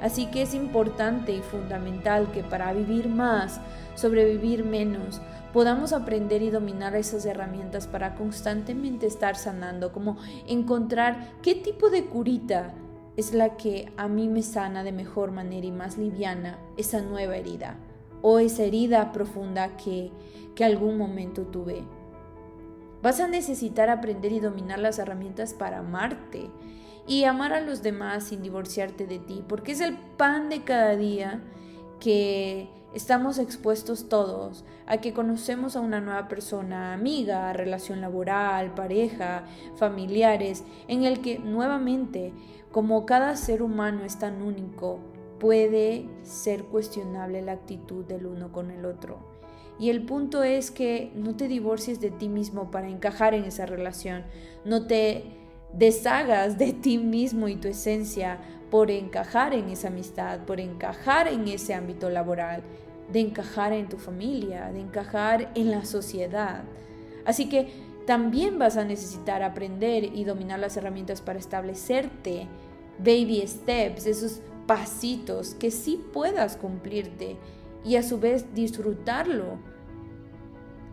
Así 0.04 0.26
que 0.26 0.42
es 0.42 0.54
importante 0.54 1.32
y 1.32 1.42
fundamental 1.42 2.30
que 2.34 2.44
para 2.44 2.74
vivir 2.74 3.08
más, 3.08 3.62
sobrevivir 3.96 4.66
menos, 4.66 5.22
podamos 5.54 5.94
aprender 5.94 6.42
y 6.42 6.50
dominar 6.50 6.94
esas 6.98 7.26
herramientas 7.26 7.88
para 7.88 8.14
constantemente 8.16 9.08
estar 9.08 9.38
sanando, 9.38 9.94
como 9.94 10.18
encontrar 10.46 11.32
qué 11.42 11.56
tipo 11.56 11.90
de 11.90 12.04
curita 12.04 12.74
es 13.16 13.34
la 13.34 13.56
que 13.56 13.94
a 13.96 14.10
mí 14.10 14.28
me 14.28 14.42
sana 14.44 14.84
de 14.84 14.92
mejor 14.92 15.32
manera 15.32 15.68
y 15.68 15.72
más 15.72 15.98
liviana 15.98 16.60
esa 16.76 17.02
nueva 17.02 17.38
herida 17.38 17.78
o 18.22 18.40
esa 18.40 18.64
herida 18.64 19.14
profunda 19.14 19.78
que, 19.78 20.12
que 20.54 20.66
algún 20.66 20.98
momento 20.98 21.44
tuve. 21.44 21.86
Vas 23.02 23.22
a 23.22 23.30
necesitar 23.30 23.90
aprender 23.90 24.34
y 24.34 24.42
dominar 24.42 24.80
las 24.80 25.00
herramientas 25.00 25.54
para 25.54 25.80
amarte 25.80 26.50
y 27.08 27.26
amar 27.26 27.54
a 27.54 27.62
los 27.62 27.82
demás 27.82 28.26
sin 28.26 28.42
divorciarte 28.42 29.08
de 29.08 29.20
ti, 29.20 29.44
porque 29.48 29.74
es 29.74 29.82
el 29.82 29.98
pan 29.98 30.50
de 30.50 30.64
cada 30.64 30.96
día 30.96 31.42
que 32.00 32.70
estamos 32.94 33.40
expuestos 33.40 34.08
todos 34.08 34.64
a 34.86 34.98
que 34.98 35.14
conocemos 35.14 35.76
a 35.76 35.82
una 35.82 36.00
nueva 36.00 36.28
persona, 36.28 36.94
amiga, 36.94 37.52
relación 37.54 38.02
laboral, 38.02 38.74
pareja, 38.74 39.46
familiares, 39.76 40.64
en 40.88 41.04
el 41.04 41.22
que 41.22 41.40
nuevamente, 41.40 42.34
como 42.72 43.06
cada 43.06 43.36
ser 43.36 43.62
humano 43.62 44.04
es 44.04 44.20
tan 44.20 44.42
único, 44.42 45.00
puede 45.40 46.08
ser 46.24 46.64
cuestionable 46.66 47.42
la 47.42 47.54
actitud 47.54 48.06
del 48.06 48.28
uno 48.28 48.52
con 48.52 48.72
el 48.72 48.86
otro. 48.86 49.18
Y 49.80 49.90
el 49.90 50.06
punto 50.06 50.44
es 50.44 50.70
que 50.70 51.12
no 51.16 51.36
te 51.36 51.48
divorcies 51.48 52.00
de 52.00 52.12
ti 52.12 52.30
mismo 52.30 52.70
para 52.70 52.90
encajar 52.90 53.34
en 53.34 53.44
esa 53.44 53.66
relación, 53.66 54.24
no 54.66 54.86
te 54.86 55.43
deshagas 55.78 56.58
de 56.58 56.74
ti 56.74 56.98
mismo 56.98 57.48
y 57.48 57.56
tu 57.56 57.68
esencia 57.68 58.40
por 58.70 58.90
encajar 58.92 59.54
en 59.54 59.70
esa 59.70 59.90
amistad, 59.90 60.40
por 60.46 60.60
encajar 60.60 61.28
en 61.28 61.48
ese 61.48 61.74
ámbito 61.74 62.10
laboral, 62.10 62.64
de 63.12 63.20
encajar 63.20 63.74
en 63.74 63.90
tu 63.90 63.98
familia, 63.98 64.72
de 64.72 64.80
encajar 64.80 65.52
en 65.56 65.72
la 65.72 65.86
sociedad. 65.86 66.64
Así 67.26 67.50
que 67.50 67.68
también 68.06 68.60
vas 68.60 68.78
a 68.78 68.84
necesitar 68.84 69.44
aprender 69.44 70.04
y 70.04 70.24
dominar 70.24 70.60
las 70.60 70.76
herramientas 70.76 71.22
para 71.22 71.40
establecerte, 71.40 72.48
baby 73.00 73.44
steps, 73.48 74.08
esos 74.08 74.42
pasitos 74.68 75.56
que 75.56 75.72
sí 75.72 76.04
puedas 76.12 76.58
cumplirte 76.58 77.38
y 77.84 77.96
a 77.96 78.04
su 78.04 78.20
vez 78.20 78.54
disfrutarlo 78.54 79.60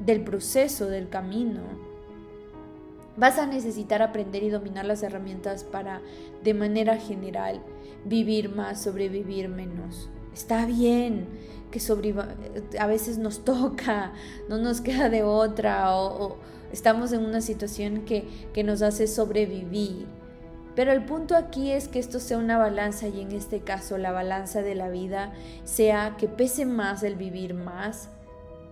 del 0.01 0.23
proceso, 0.23 0.87
del 0.87 1.09
camino. 1.09 1.90
Vas 3.21 3.39
a 3.39 3.45
necesitar 3.45 4.01
aprender 4.01 4.43
y 4.43 4.49
dominar 4.49 4.87
las 4.87 5.03
herramientas 5.03 5.63
para, 5.63 6.01
de 6.43 6.55
manera 6.55 6.97
general, 6.97 7.61
vivir 8.07 8.49
más, 8.49 8.83
sobrevivir 8.83 9.51
menos. 9.51 10.09
Está 10.33 10.65
bien 10.65 11.29
que 11.71 11.83
a 12.79 12.87
veces 12.87 13.19
nos 13.19 13.45
toca, 13.45 14.15
no 14.49 14.57
nos 14.57 14.81
queda 14.81 15.11
de 15.11 15.23
otra 15.23 15.95
o, 15.95 16.39
estamos 16.73 17.13
en 17.13 17.23
una 17.23 17.43
situación 17.43 18.07
que, 18.07 18.27
que 18.55 18.65
nos 18.65 18.81
hace 18.81 19.07
sobrevivir. 19.07 20.07
Pero 20.75 20.91
el 20.91 21.05
punto 21.05 21.37
aquí 21.37 21.73
es 21.73 21.89
que 21.89 21.99
esto 21.99 22.21
sea 22.21 22.39
una 22.39 22.57
balanza 22.57 23.07
y 23.07 23.21
en 23.21 23.33
este 23.33 23.61
caso 23.61 23.99
la 23.99 24.13
balanza 24.13 24.63
de 24.63 24.75
la 24.75 24.89
vida 24.89 25.35
sea 25.65 26.17
que 26.17 26.27
pese 26.27 26.65
más 26.65 27.03
el 27.03 27.17
vivir 27.17 27.53
más 27.53 28.09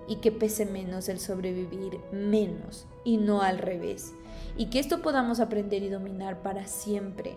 y 0.09 0.17
que 0.17 0.33
pese 0.33 0.65
menos 0.65 1.11
el 1.11 1.21
sobrevivir 1.21 2.01
menos 2.13 2.87
y 3.05 3.19
no 3.19 3.43
al 3.43 3.59
revés. 3.59 4.15
Y 4.59 4.67
que 4.67 4.81
esto 4.81 5.01
podamos 5.01 5.41
aprender 5.41 5.83
y 5.83 5.89
dominar 5.89 6.43
para 6.43 6.67
siempre 6.67 7.37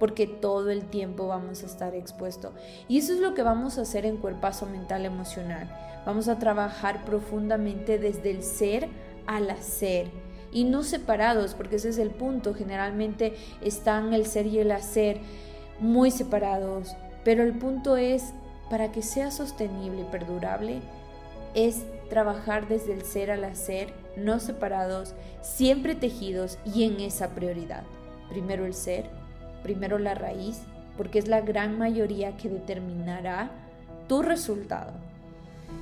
porque 0.00 0.26
todo 0.26 0.70
el 0.70 0.86
tiempo 0.86 1.28
vamos 1.28 1.62
a 1.62 1.66
estar 1.66 1.94
expuesto. 1.94 2.52
Y 2.88 2.98
eso 2.98 3.12
es 3.12 3.20
lo 3.20 3.34
que 3.34 3.42
vamos 3.42 3.76
a 3.76 3.82
hacer 3.82 4.06
en 4.06 4.16
cuerpazo 4.16 4.64
mental 4.64 5.04
emocional. 5.04 5.70
Vamos 6.06 6.26
a 6.28 6.38
trabajar 6.38 7.04
profundamente 7.04 7.98
desde 7.98 8.30
el 8.30 8.42
ser 8.42 8.88
al 9.26 9.50
hacer 9.50 10.10
y 10.52 10.64
no 10.64 10.82
separados, 10.82 11.54
porque 11.54 11.76
ese 11.76 11.90
es 11.90 11.98
el 11.98 12.10
punto. 12.10 12.54
Generalmente 12.54 13.34
están 13.60 14.14
el 14.14 14.24
ser 14.24 14.46
y 14.46 14.58
el 14.58 14.72
hacer 14.72 15.20
muy 15.80 16.10
separados, 16.10 16.96
pero 17.22 17.42
el 17.42 17.58
punto 17.58 17.98
es, 17.98 18.32
para 18.70 18.92
que 18.92 19.02
sea 19.02 19.30
sostenible 19.30 20.00
y 20.00 20.04
perdurable, 20.04 20.80
es 21.54 21.84
trabajar 22.10 22.68
desde 22.68 22.92
el 22.92 23.04
ser 23.04 23.30
al 23.30 23.44
hacer, 23.44 23.94
no 24.16 24.38
separados, 24.38 25.14
siempre 25.40 25.94
tejidos 25.94 26.58
y 26.66 26.84
en 26.84 27.00
esa 27.00 27.30
prioridad. 27.30 27.84
Primero 28.28 28.66
el 28.66 28.74
ser, 28.74 29.08
primero 29.62 29.98
la 29.98 30.14
raíz, 30.14 30.60
porque 30.98 31.18
es 31.18 31.28
la 31.28 31.40
gran 31.40 31.78
mayoría 31.78 32.36
que 32.36 32.50
determinará 32.50 33.50
tu 34.06 34.20
resultado. 34.20 34.92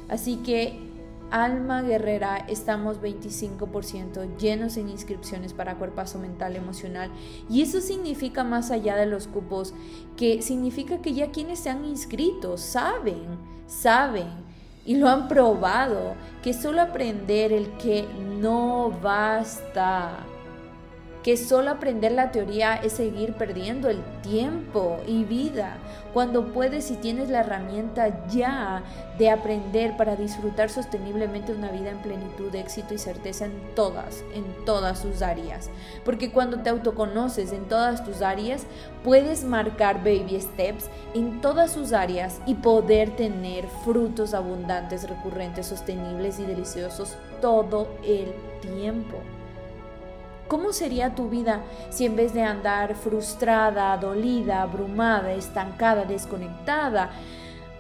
Así 0.08 0.36
que, 0.36 0.78
alma 1.30 1.82
guerrera, 1.82 2.38
estamos 2.48 3.00
25% 3.02 4.36
llenos 4.38 4.76
en 4.76 4.88
inscripciones 4.88 5.52
para 5.52 5.74
cuerpazo 5.76 6.18
mental 6.18 6.56
emocional. 6.56 7.10
Y 7.50 7.62
eso 7.62 7.80
significa 7.80 8.44
más 8.44 8.70
allá 8.70 8.96
de 8.96 9.06
los 9.06 9.26
cupos, 9.26 9.74
que 10.16 10.40
significa 10.42 11.02
que 11.02 11.14
ya 11.14 11.30
quienes 11.30 11.58
se 11.58 11.70
han 11.70 11.84
inscrito 11.84 12.56
saben, 12.56 13.38
saben 13.66 14.47
y 14.88 14.94
lo 14.96 15.06
han 15.10 15.28
probado, 15.28 16.14
que 16.42 16.54
solo 16.54 16.80
aprender 16.80 17.52
el 17.52 17.76
que 17.76 18.06
no 18.40 18.90
basta 19.02 20.16
que 21.28 21.36
solo 21.36 21.70
aprender 21.72 22.12
la 22.12 22.32
teoría 22.32 22.76
es 22.76 22.94
seguir 22.94 23.34
perdiendo 23.34 23.90
el 23.90 24.02
tiempo 24.22 24.96
y 25.06 25.24
vida, 25.24 25.76
cuando 26.14 26.54
puedes 26.54 26.90
y 26.90 26.96
tienes 26.96 27.28
la 27.28 27.40
herramienta 27.40 28.26
ya 28.28 28.82
de 29.18 29.28
aprender 29.28 29.94
para 29.98 30.16
disfrutar 30.16 30.70
sosteniblemente 30.70 31.52
una 31.52 31.70
vida 31.70 31.90
en 31.90 31.98
plenitud, 31.98 32.54
éxito 32.54 32.94
y 32.94 32.98
certeza 32.98 33.44
en 33.44 33.52
todas, 33.74 34.24
en 34.32 34.64
todas 34.64 35.00
sus 35.00 35.20
áreas. 35.20 35.68
Porque 36.02 36.32
cuando 36.32 36.60
te 36.60 36.70
autoconoces 36.70 37.52
en 37.52 37.68
todas 37.68 38.02
tus 38.06 38.22
áreas, 38.22 38.64
puedes 39.04 39.44
marcar 39.44 39.98
baby 39.98 40.40
steps 40.40 40.88
en 41.12 41.42
todas 41.42 41.72
sus 41.72 41.92
áreas 41.92 42.40
y 42.46 42.54
poder 42.54 43.16
tener 43.16 43.66
frutos 43.84 44.32
abundantes, 44.32 45.06
recurrentes, 45.06 45.66
sostenibles 45.66 46.38
y 46.38 46.44
deliciosos 46.44 47.18
todo 47.42 47.86
el 48.02 48.32
tiempo. 48.62 49.18
¿Cómo 50.48 50.72
sería 50.72 51.14
tu 51.14 51.28
vida 51.28 51.62
si 51.90 52.06
en 52.06 52.16
vez 52.16 52.32
de 52.32 52.42
andar 52.42 52.94
frustrada, 52.94 53.94
dolida, 53.98 54.62
abrumada, 54.62 55.32
estancada, 55.32 56.06
desconectada, 56.06 57.10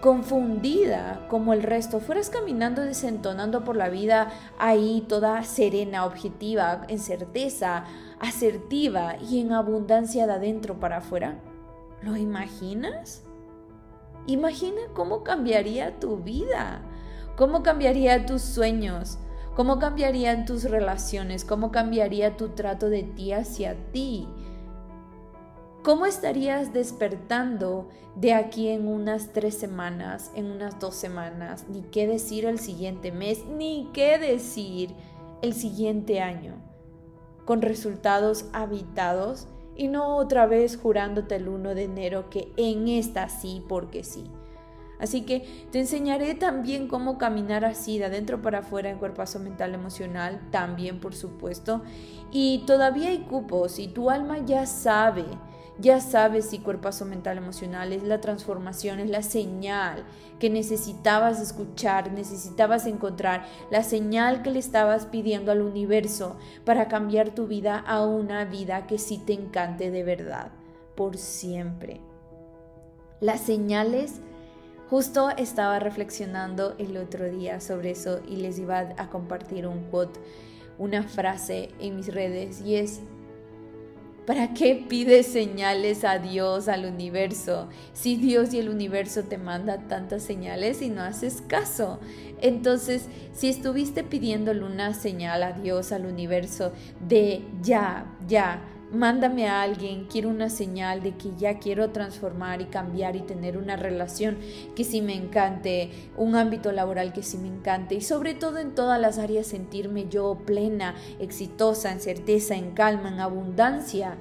confundida 0.02 1.26
como 1.28 1.54
el 1.54 1.62
resto, 1.62 1.98
fueras 1.98 2.28
caminando 2.28 2.82
desentonando 2.82 3.64
por 3.64 3.74
la 3.74 3.88
vida 3.88 4.30
ahí 4.58 5.04
toda 5.08 5.42
serena, 5.44 6.04
objetiva, 6.04 6.84
en 6.88 6.98
certeza, 6.98 7.84
asertiva 8.20 9.16
y 9.16 9.40
en 9.40 9.52
abundancia 9.52 10.26
de 10.26 10.34
adentro 10.34 10.78
para 10.78 10.98
afuera? 10.98 11.40
¿Lo 12.02 12.18
imaginas? 12.18 13.22
Imagina 14.26 14.82
cómo 14.92 15.24
cambiaría 15.24 15.98
tu 15.98 16.18
vida, 16.18 16.82
cómo 17.34 17.62
cambiaría 17.62 18.26
tus 18.26 18.42
sueños, 18.42 19.18
¿Cómo 19.58 19.80
cambiarían 19.80 20.44
tus 20.44 20.62
relaciones? 20.62 21.44
¿Cómo 21.44 21.72
cambiaría 21.72 22.36
tu 22.36 22.50
trato 22.50 22.88
de 22.88 23.02
ti 23.02 23.32
hacia 23.32 23.74
ti? 23.90 24.28
¿Cómo 25.82 26.06
estarías 26.06 26.72
despertando 26.72 27.88
de 28.14 28.34
aquí 28.34 28.68
en 28.68 28.86
unas 28.86 29.32
tres 29.32 29.56
semanas, 29.56 30.30
en 30.36 30.52
unas 30.52 30.78
dos 30.78 30.94
semanas? 30.94 31.64
Ni 31.68 31.82
qué 31.82 32.06
decir 32.06 32.44
el 32.44 32.60
siguiente 32.60 33.10
mes, 33.10 33.46
ni 33.46 33.90
qué 33.92 34.16
decir 34.20 34.94
el 35.42 35.54
siguiente 35.54 36.20
año, 36.20 36.54
con 37.44 37.60
resultados 37.60 38.44
habitados 38.52 39.48
y 39.74 39.88
no 39.88 40.18
otra 40.18 40.46
vez 40.46 40.76
jurándote 40.76 41.34
el 41.34 41.48
1 41.48 41.74
de 41.74 41.82
enero 41.82 42.30
que 42.30 42.52
en 42.56 42.86
esta 42.86 43.28
sí 43.28 43.64
porque 43.68 44.04
sí. 44.04 44.30
Así 44.98 45.22
que 45.22 45.66
te 45.70 45.78
enseñaré 45.78 46.34
también 46.34 46.88
cómo 46.88 47.18
caminar 47.18 47.64
así 47.64 47.98
de 47.98 48.06
adentro 48.06 48.42
para 48.42 48.60
afuera 48.60 48.90
en 48.90 48.98
cuerpazo 48.98 49.38
mental 49.38 49.74
emocional, 49.74 50.40
también 50.50 51.00
por 51.00 51.14
supuesto. 51.14 51.82
Y 52.32 52.64
todavía 52.66 53.10
hay 53.10 53.20
cupos 53.20 53.78
y 53.78 53.88
tu 53.88 54.10
alma 54.10 54.38
ya 54.38 54.66
sabe, 54.66 55.24
ya 55.78 56.00
sabe 56.00 56.42
si 56.42 56.58
cuerpazo 56.58 57.04
mental 57.04 57.38
emocional 57.38 57.92
es 57.92 58.02
la 58.02 58.20
transformación, 58.20 58.98
es 58.98 59.08
la 59.08 59.22
señal 59.22 60.04
que 60.40 60.50
necesitabas 60.50 61.40
escuchar, 61.40 62.12
necesitabas 62.12 62.86
encontrar, 62.86 63.44
la 63.70 63.84
señal 63.84 64.42
que 64.42 64.50
le 64.50 64.58
estabas 64.58 65.06
pidiendo 65.06 65.52
al 65.52 65.62
universo 65.62 66.36
para 66.64 66.88
cambiar 66.88 67.30
tu 67.30 67.46
vida 67.46 67.78
a 67.78 68.04
una 68.04 68.44
vida 68.44 68.88
que 68.88 68.98
sí 68.98 69.18
te 69.18 69.34
encante 69.34 69.92
de 69.92 70.02
verdad, 70.02 70.50
por 70.96 71.16
siempre. 71.16 72.00
Las 73.20 73.40
señales 73.40 74.20
Justo 74.90 75.28
estaba 75.36 75.78
reflexionando 75.78 76.74
el 76.78 76.96
otro 76.96 77.30
día 77.30 77.60
sobre 77.60 77.90
eso 77.90 78.20
y 78.26 78.36
les 78.36 78.58
iba 78.58 78.78
a 78.96 79.10
compartir 79.10 79.66
un 79.66 79.84
quote, 79.90 80.18
una 80.78 81.02
frase 81.02 81.70
en 81.78 81.96
mis 81.96 82.12
redes 82.12 82.62
y 82.62 82.76
es, 82.76 83.00
¿para 84.26 84.54
qué 84.54 84.86
pides 84.88 85.26
señales 85.26 86.04
a 86.04 86.18
Dios, 86.18 86.68
al 86.68 86.86
universo? 86.86 87.68
Si 87.92 88.16
Dios 88.16 88.54
y 88.54 88.60
el 88.60 88.70
universo 88.70 89.24
te 89.24 89.36
mandan 89.36 89.88
tantas 89.88 90.22
señales 90.22 90.80
y 90.80 90.88
no 90.88 91.02
haces 91.02 91.42
caso. 91.46 92.00
Entonces, 92.40 93.08
si 93.34 93.50
estuviste 93.50 94.04
pidiéndole 94.04 94.64
una 94.64 94.94
señal 94.94 95.42
a 95.42 95.52
Dios, 95.52 95.92
al 95.92 96.06
universo, 96.06 96.72
de 97.06 97.44
ya, 97.60 98.06
ya, 98.26 98.62
Mándame 98.92 99.46
a 99.46 99.60
alguien, 99.60 100.06
quiero 100.06 100.30
una 100.30 100.48
señal 100.48 101.02
de 101.02 101.14
que 101.14 101.32
ya 101.36 101.58
quiero 101.58 101.90
transformar 101.90 102.62
y 102.62 102.66
cambiar 102.66 103.16
y 103.16 103.20
tener 103.20 103.58
una 103.58 103.76
relación 103.76 104.38
que 104.74 104.82
sí 104.82 105.02
me 105.02 105.14
encante, 105.14 105.90
un 106.16 106.34
ámbito 106.36 106.72
laboral 106.72 107.12
que 107.12 107.22
sí 107.22 107.36
me 107.36 107.48
encante 107.48 107.96
y 107.96 108.00
sobre 108.00 108.32
todo 108.32 108.56
en 108.56 108.74
todas 108.74 108.98
las 108.98 109.18
áreas 109.18 109.46
sentirme 109.46 110.08
yo 110.08 110.38
plena, 110.46 110.94
exitosa, 111.18 111.92
en 111.92 112.00
certeza, 112.00 112.54
en 112.54 112.70
calma, 112.70 113.10
en 113.10 113.20
abundancia. 113.20 114.16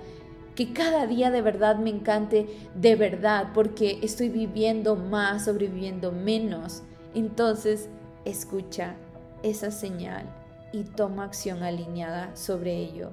Que 0.53 0.73
cada 0.73 1.07
día 1.07 1.31
de 1.31 1.41
verdad 1.41 1.77
me 1.77 1.91
encante 1.91 2.47
de 2.75 2.95
verdad 2.97 3.51
porque 3.53 3.99
estoy 4.01 4.27
viviendo 4.27 4.97
más, 4.97 5.45
sobreviviendo 5.45 6.11
menos. 6.11 6.81
Entonces, 7.15 7.87
escucha 8.25 8.95
esa 9.43 9.71
señal 9.71 10.25
y 10.73 10.83
toma 10.83 11.23
acción 11.23 11.63
alineada 11.63 12.35
sobre 12.35 12.75
ello. 12.75 13.11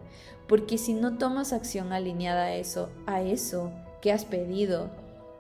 Porque 0.48 0.78
si 0.78 0.94
no 0.94 1.16
tomas 1.18 1.52
acción 1.52 1.92
alineada 1.92 2.44
a 2.44 2.54
eso, 2.54 2.90
a 3.06 3.22
eso 3.22 3.72
que 4.00 4.12
has 4.12 4.24
pedido, 4.24 4.90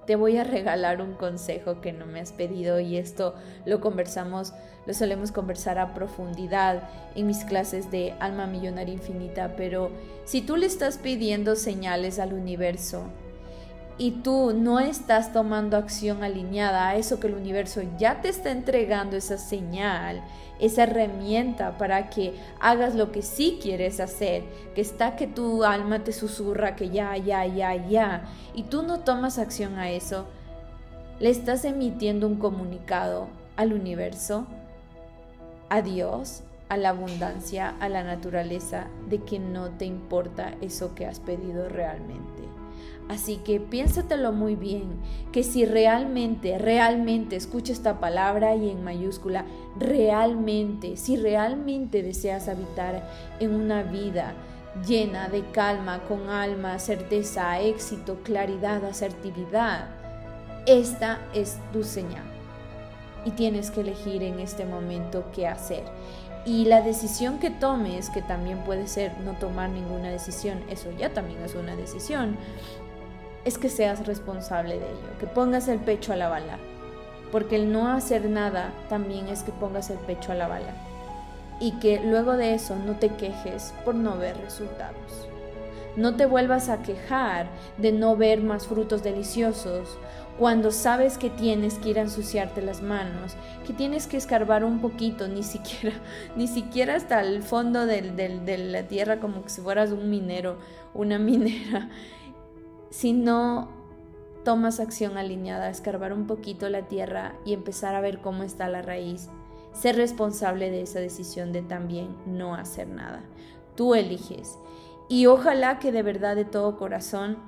te 0.06 0.16
voy 0.16 0.36
a 0.36 0.44
regalar 0.44 1.00
un 1.00 1.14
consejo 1.14 1.80
que 1.80 1.92
no 1.92 2.06
me 2.06 2.20
has 2.20 2.32
pedido 2.32 2.80
y 2.80 2.96
esto 2.96 3.34
lo 3.64 3.80
conversamos, 3.80 4.52
lo 4.86 4.94
solemos 4.94 5.32
conversar 5.32 5.78
a 5.78 5.94
profundidad 5.94 6.88
en 7.14 7.26
mis 7.26 7.44
clases 7.44 7.90
de 7.90 8.12
alma 8.20 8.46
millonaria 8.46 8.94
infinita, 8.94 9.54
pero 9.56 9.90
si 10.24 10.42
tú 10.42 10.56
le 10.56 10.66
estás 10.66 10.98
pidiendo 10.98 11.56
señales 11.56 12.18
al 12.18 12.34
universo, 12.34 13.04
y 13.96 14.10
tú 14.10 14.52
no 14.54 14.80
estás 14.80 15.32
tomando 15.32 15.76
acción 15.76 16.24
alineada 16.24 16.88
a 16.88 16.96
eso 16.96 17.20
que 17.20 17.28
el 17.28 17.34
universo 17.34 17.82
ya 17.96 18.20
te 18.20 18.28
está 18.28 18.50
entregando, 18.50 19.16
esa 19.16 19.38
señal, 19.38 20.22
esa 20.58 20.84
herramienta 20.84 21.78
para 21.78 22.10
que 22.10 22.34
hagas 22.60 22.94
lo 22.94 23.12
que 23.12 23.22
sí 23.22 23.58
quieres 23.62 24.00
hacer, 24.00 24.42
que 24.74 24.80
está 24.80 25.14
que 25.14 25.26
tu 25.26 25.64
alma 25.64 26.02
te 26.02 26.12
susurra 26.12 26.74
que 26.74 26.90
ya, 26.90 27.16
ya, 27.16 27.46
ya, 27.46 27.74
ya, 27.74 28.24
y 28.54 28.64
tú 28.64 28.82
no 28.82 29.00
tomas 29.00 29.38
acción 29.38 29.78
a 29.78 29.90
eso, 29.90 30.26
le 31.20 31.30
estás 31.30 31.64
emitiendo 31.64 32.26
un 32.26 32.36
comunicado 32.36 33.28
al 33.56 33.72
universo, 33.72 34.46
a 35.68 35.82
Dios, 35.82 36.42
a 36.68 36.76
la 36.76 36.90
abundancia, 36.90 37.76
a 37.78 37.88
la 37.88 38.02
naturaleza, 38.02 38.88
de 39.08 39.18
que 39.18 39.38
no 39.38 39.70
te 39.70 39.84
importa 39.84 40.54
eso 40.60 40.94
que 40.96 41.06
has 41.06 41.20
pedido 41.20 41.68
realmente. 41.68 42.63
Así 43.08 43.36
que 43.36 43.60
piénsatelo 43.60 44.32
muy 44.32 44.56
bien, 44.56 44.98
que 45.30 45.42
si 45.42 45.66
realmente, 45.66 46.56
realmente, 46.58 47.36
escucha 47.36 47.72
esta 47.72 48.00
palabra 48.00 48.56
y 48.56 48.70
en 48.70 48.82
mayúscula, 48.82 49.44
realmente, 49.78 50.96
si 50.96 51.16
realmente 51.16 52.02
deseas 52.02 52.48
habitar 52.48 53.06
en 53.40 53.54
una 53.54 53.82
vida 53.82 54.32
llena 54.86 55.28
de 55.28 55.42
calma, 55.50 56.00
con 56.08 56.30
alma, 56.30 56.78
certeza, 56.78 57.60
éxito, 57.60 58.20
claridad, 58.22 58.84
asertividad, 58.84 59.88
esta 60.66 61.20
es 61.34 61.58
tu 61.72 61.84
señal. 61.84 62.24
Y 63.26 63.32
tienes 63.32 63.70
que 63.70 63.82
elegir 63.82 64.22
en 64.22 64.40
este 64.40 64.64
momento 64.64 65.26
qué 65.34 65.46
hacer. 65.46 65.84
Y 66.46 66.66
la 66.66 66.82
decisión 66.82 67.38
que 67.38 67.50
tomes, 67.50 68.10
que 68.10 68.20
también 68.20 68.58
puede 68.64 68.86
ser 68.86 69.18
no 69.20 69.32
tomar 69.32 69.70
ninguna 69.70 70.10
decisión, 70.10 70.62
eso 70.68 70.90
ya 70.98 71.10
también 71.10 71.42
es 71.42 71.54
una 71.54 71.74
decisión, 71.74 72.36
es 73.44 73.58
que 73.58 73.68
seas 73.68 74.06
responsable 74.06 74.78
de 74.78 74.86
ello, 74.86 75.18
que 75.20 75.26
pongas 75.26 75.68
el 75.68 75.78
pecho 75.78 76.12
a 76.12 76.16
la 76.16 76.28
bala. 76.28 76.58
Porque 77.30 77.56
el 77.56 77.72
no 77.72 77.88
hacer 77.88 78.28
nada 78.28 78.72
también 78.88 79.28
es 79.28 79.42
que 79.42 79.52
pongas 79.52 79.90
el 79.90 79.98
pecho 79.98 80.32
a 80.32 80.36
la 80.36 80.48
bala. 80.48 80.74
Y 81.60 81.72
que 81.78 82.00
luego 82.00 82.36
de 82.36 82.54
eso 82.54 82.76
no 82.76 82.96
te 82.96 83.08
quejes 83.10 83.74
por 83.84 83.94
no 83.94 84.16
ver 84.16 84.36
resultados. 84.38 85.28
No 85.96 86.16
te 86.16 86.26
vuelvas 86.26 86.68
a 86.68 86.82
quejar 86.82 87.46
de 87.78 87.92
no 87.92 88.16
ver 88.16 88.42
más 88.42 88.66
frutos 88.66 89.02
deliciosos 89.02 89.96
cuando 90.38 90.72
sabes 90.72 91.16
que 91.16 91.30
tienes 91.30 91.74
que 91.74 91.90
ir 91.90 91.98
a 91.98 92.02
ensuciarte 92.02 92.60
las 92.60 92.82
manos, 92.82 93.36
que 93.66 93.72
tienes 93.72 94.08
que 94.08 94.16
escarbar 94.16 94.64
un 94.64 94.80
poquito, 94.80 95.28
ni 95.28 95.44
siquiera, 95.44 95.96
ni 96.36 96.48
siquiera 96.48 96.96
hasta 96.96 97.20
el 97.20 97.42
fondo 97.42 97.86
de 97.86 98.58
la 98.72 98.82
tierra 98.84 99.20
como 99.20 99.42
si 99.46 99.60
fueras 99.60 99.92
un 99.92 100.10
minero, 100.10 100.58
una 100.92 101.18
minera, 101.20 101.88
si 102.94 103.12
no 103.12 103.66
tomas 104.44 104.78
acción 104.78 105.18
alineada, 105.18 105.68
escarbar 105.68 106.12
un 106.12 106.28
poquito 106.28 106.68
la 106.68 106.86
tierra 106.86 107.34
y 107.44 107.52
empezar 107.52 107.96
a 107.96 108.00
ver 108.00 108.20
cómo 108.20 108.44
está 108.44 108.68
la 108.68 108.82
raíz, 108.82 109.30
ser 109.72 109.96
responsable 109.96 110.70
de 110.70 110.82
esa 110.82 111.00
decisión 111.00 111.52
de 111.52 111.62
también 111.62 112.14
no 112.24 112.54
hacer 112.54 112.86
nada. 112.86 113.24
Tú 113.74 113.96
eliges. 113.96 114.60
Y 115.08 115.26
ojalá 115.26 115.80
que 115.80 115.90
de 115.90 116.04
verdad, 116.04 116.36
de 116.36 116.44
todo 116.44 116.76
corazón, 116.76 117.38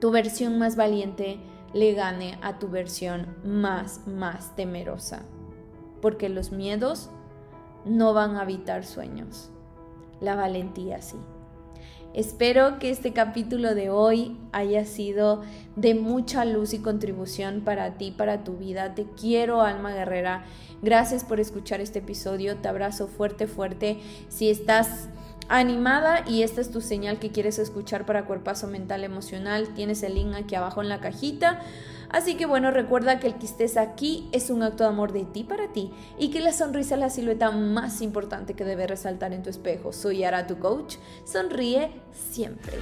tu 0.00 0.12
versión 0.12 0.60
más 0.60 0.76
valiente 0.76 1.40
le 1.72 1.94
gane 1.94 2.38
a 2.40 2.60
tu 2.60 2.68
versión 2.68 3.34
más, 3.44 4.06
más 4.06 4.54
temerosa. 4.54 5.22
Porque 6.00 6.28
los 6.28 6.52
miedos 6.52 7.10
no 7.84 8.14
van 8.14 8.36
a 8.36 8.42
habitar 8.42 8.84
sueños. 8.84 9.50
La 10.20 10.36
valentía 10.36 11.02
sí. 11.02 11.18
Espero 12.14 12.78
que 12.78 12.90
este 12.90 13.14
capítulo 13.14 13.74
de 13.74 13.88
hoy 13.88 14.36
haya 14.52 14.84
sido 14.84 15.42
de 15.76 15.94
mucha 15.94 16.44
luz 16.44 16.74
y 16.74 16.78
contribución 16.78 17.62
para 17.64 17.96
ti, 17.96 18.10
para 18.10 18.44
tu 18.44 18.58
vida. 18.58 18.94
Te 18.94 19.06
quiero, 19.18 19.62
alma 19.62 19.94
guerrera. 19.94 20.44
Gracias 20.82 21.24
por 21.24 21.40
escuchar 21.40 21.80
este 21.80 22.00
episodio. 22.00 22.56
Te 22.56 22.68
abrazo 22.68 23.08
fuerte, 23.08 23.46
fuerte. 23.46 23.98
Si 24.28 24.50
estás 24.50 25.08
animada 25.48 26.24
y 26.26 26.42
esta 26.42 26.60
es 26.60 26.70
tu 26.70 26.80
señal 26.80 27.18
que 27.18 27.30
quieres 27.30 27.58
escuchar 27.58 28.06
para 28.06 28.24
cuerpazo 28.24 28.66
mental 28.66 29.04
emocional, 29.04 29.74
tienes 29.74 30.02
el 30.02 30.14
link 30.14 30.34
aquí 30.34 30.54
abajo 30.54 30.82
en 30.82 30.88
la 30.88 31.00
cajita. 31.00 31.60
Así 32.08 32.36
que 32.36 32.44
bueno, 32.44 32.70
recuerda 32.70 33.18
que 33.18 33.26
el 33.26 33.36
que 33.36 33.46
estés 33.46 33.78
aquí 33.78 34.28
es 34.32 34.50
un 34.50 34.62
acto 34.62 34.84
de 34.84 34.90
amor 34.90 35.12
de 35.12 35.24
ti 35.24 35.44
para 35.44 35.72
ti 35.72 35.92
y 36.18 36.30
que 36.30 36.40
la 36.40 36.52
sonrisa 36.52 36.94
es 36.94 37.00
la 37.00 37.10
silueta 37.10 37.50
más 37.50 38.02
importante 38.02 38.54
que 38.54 38.64
debe 38.64 38.86
resaltar 38.86 39.32
en 39.32 39.42
tu 39.42 39.48
espejo. 39.48 39.92
Soy 39.92 40.22
Ara, 40.22 40.46
tu 40.46 40.58
coach. 40.58 40.96
Sonríe 41.24 41.90
siempre. 42.12 42.78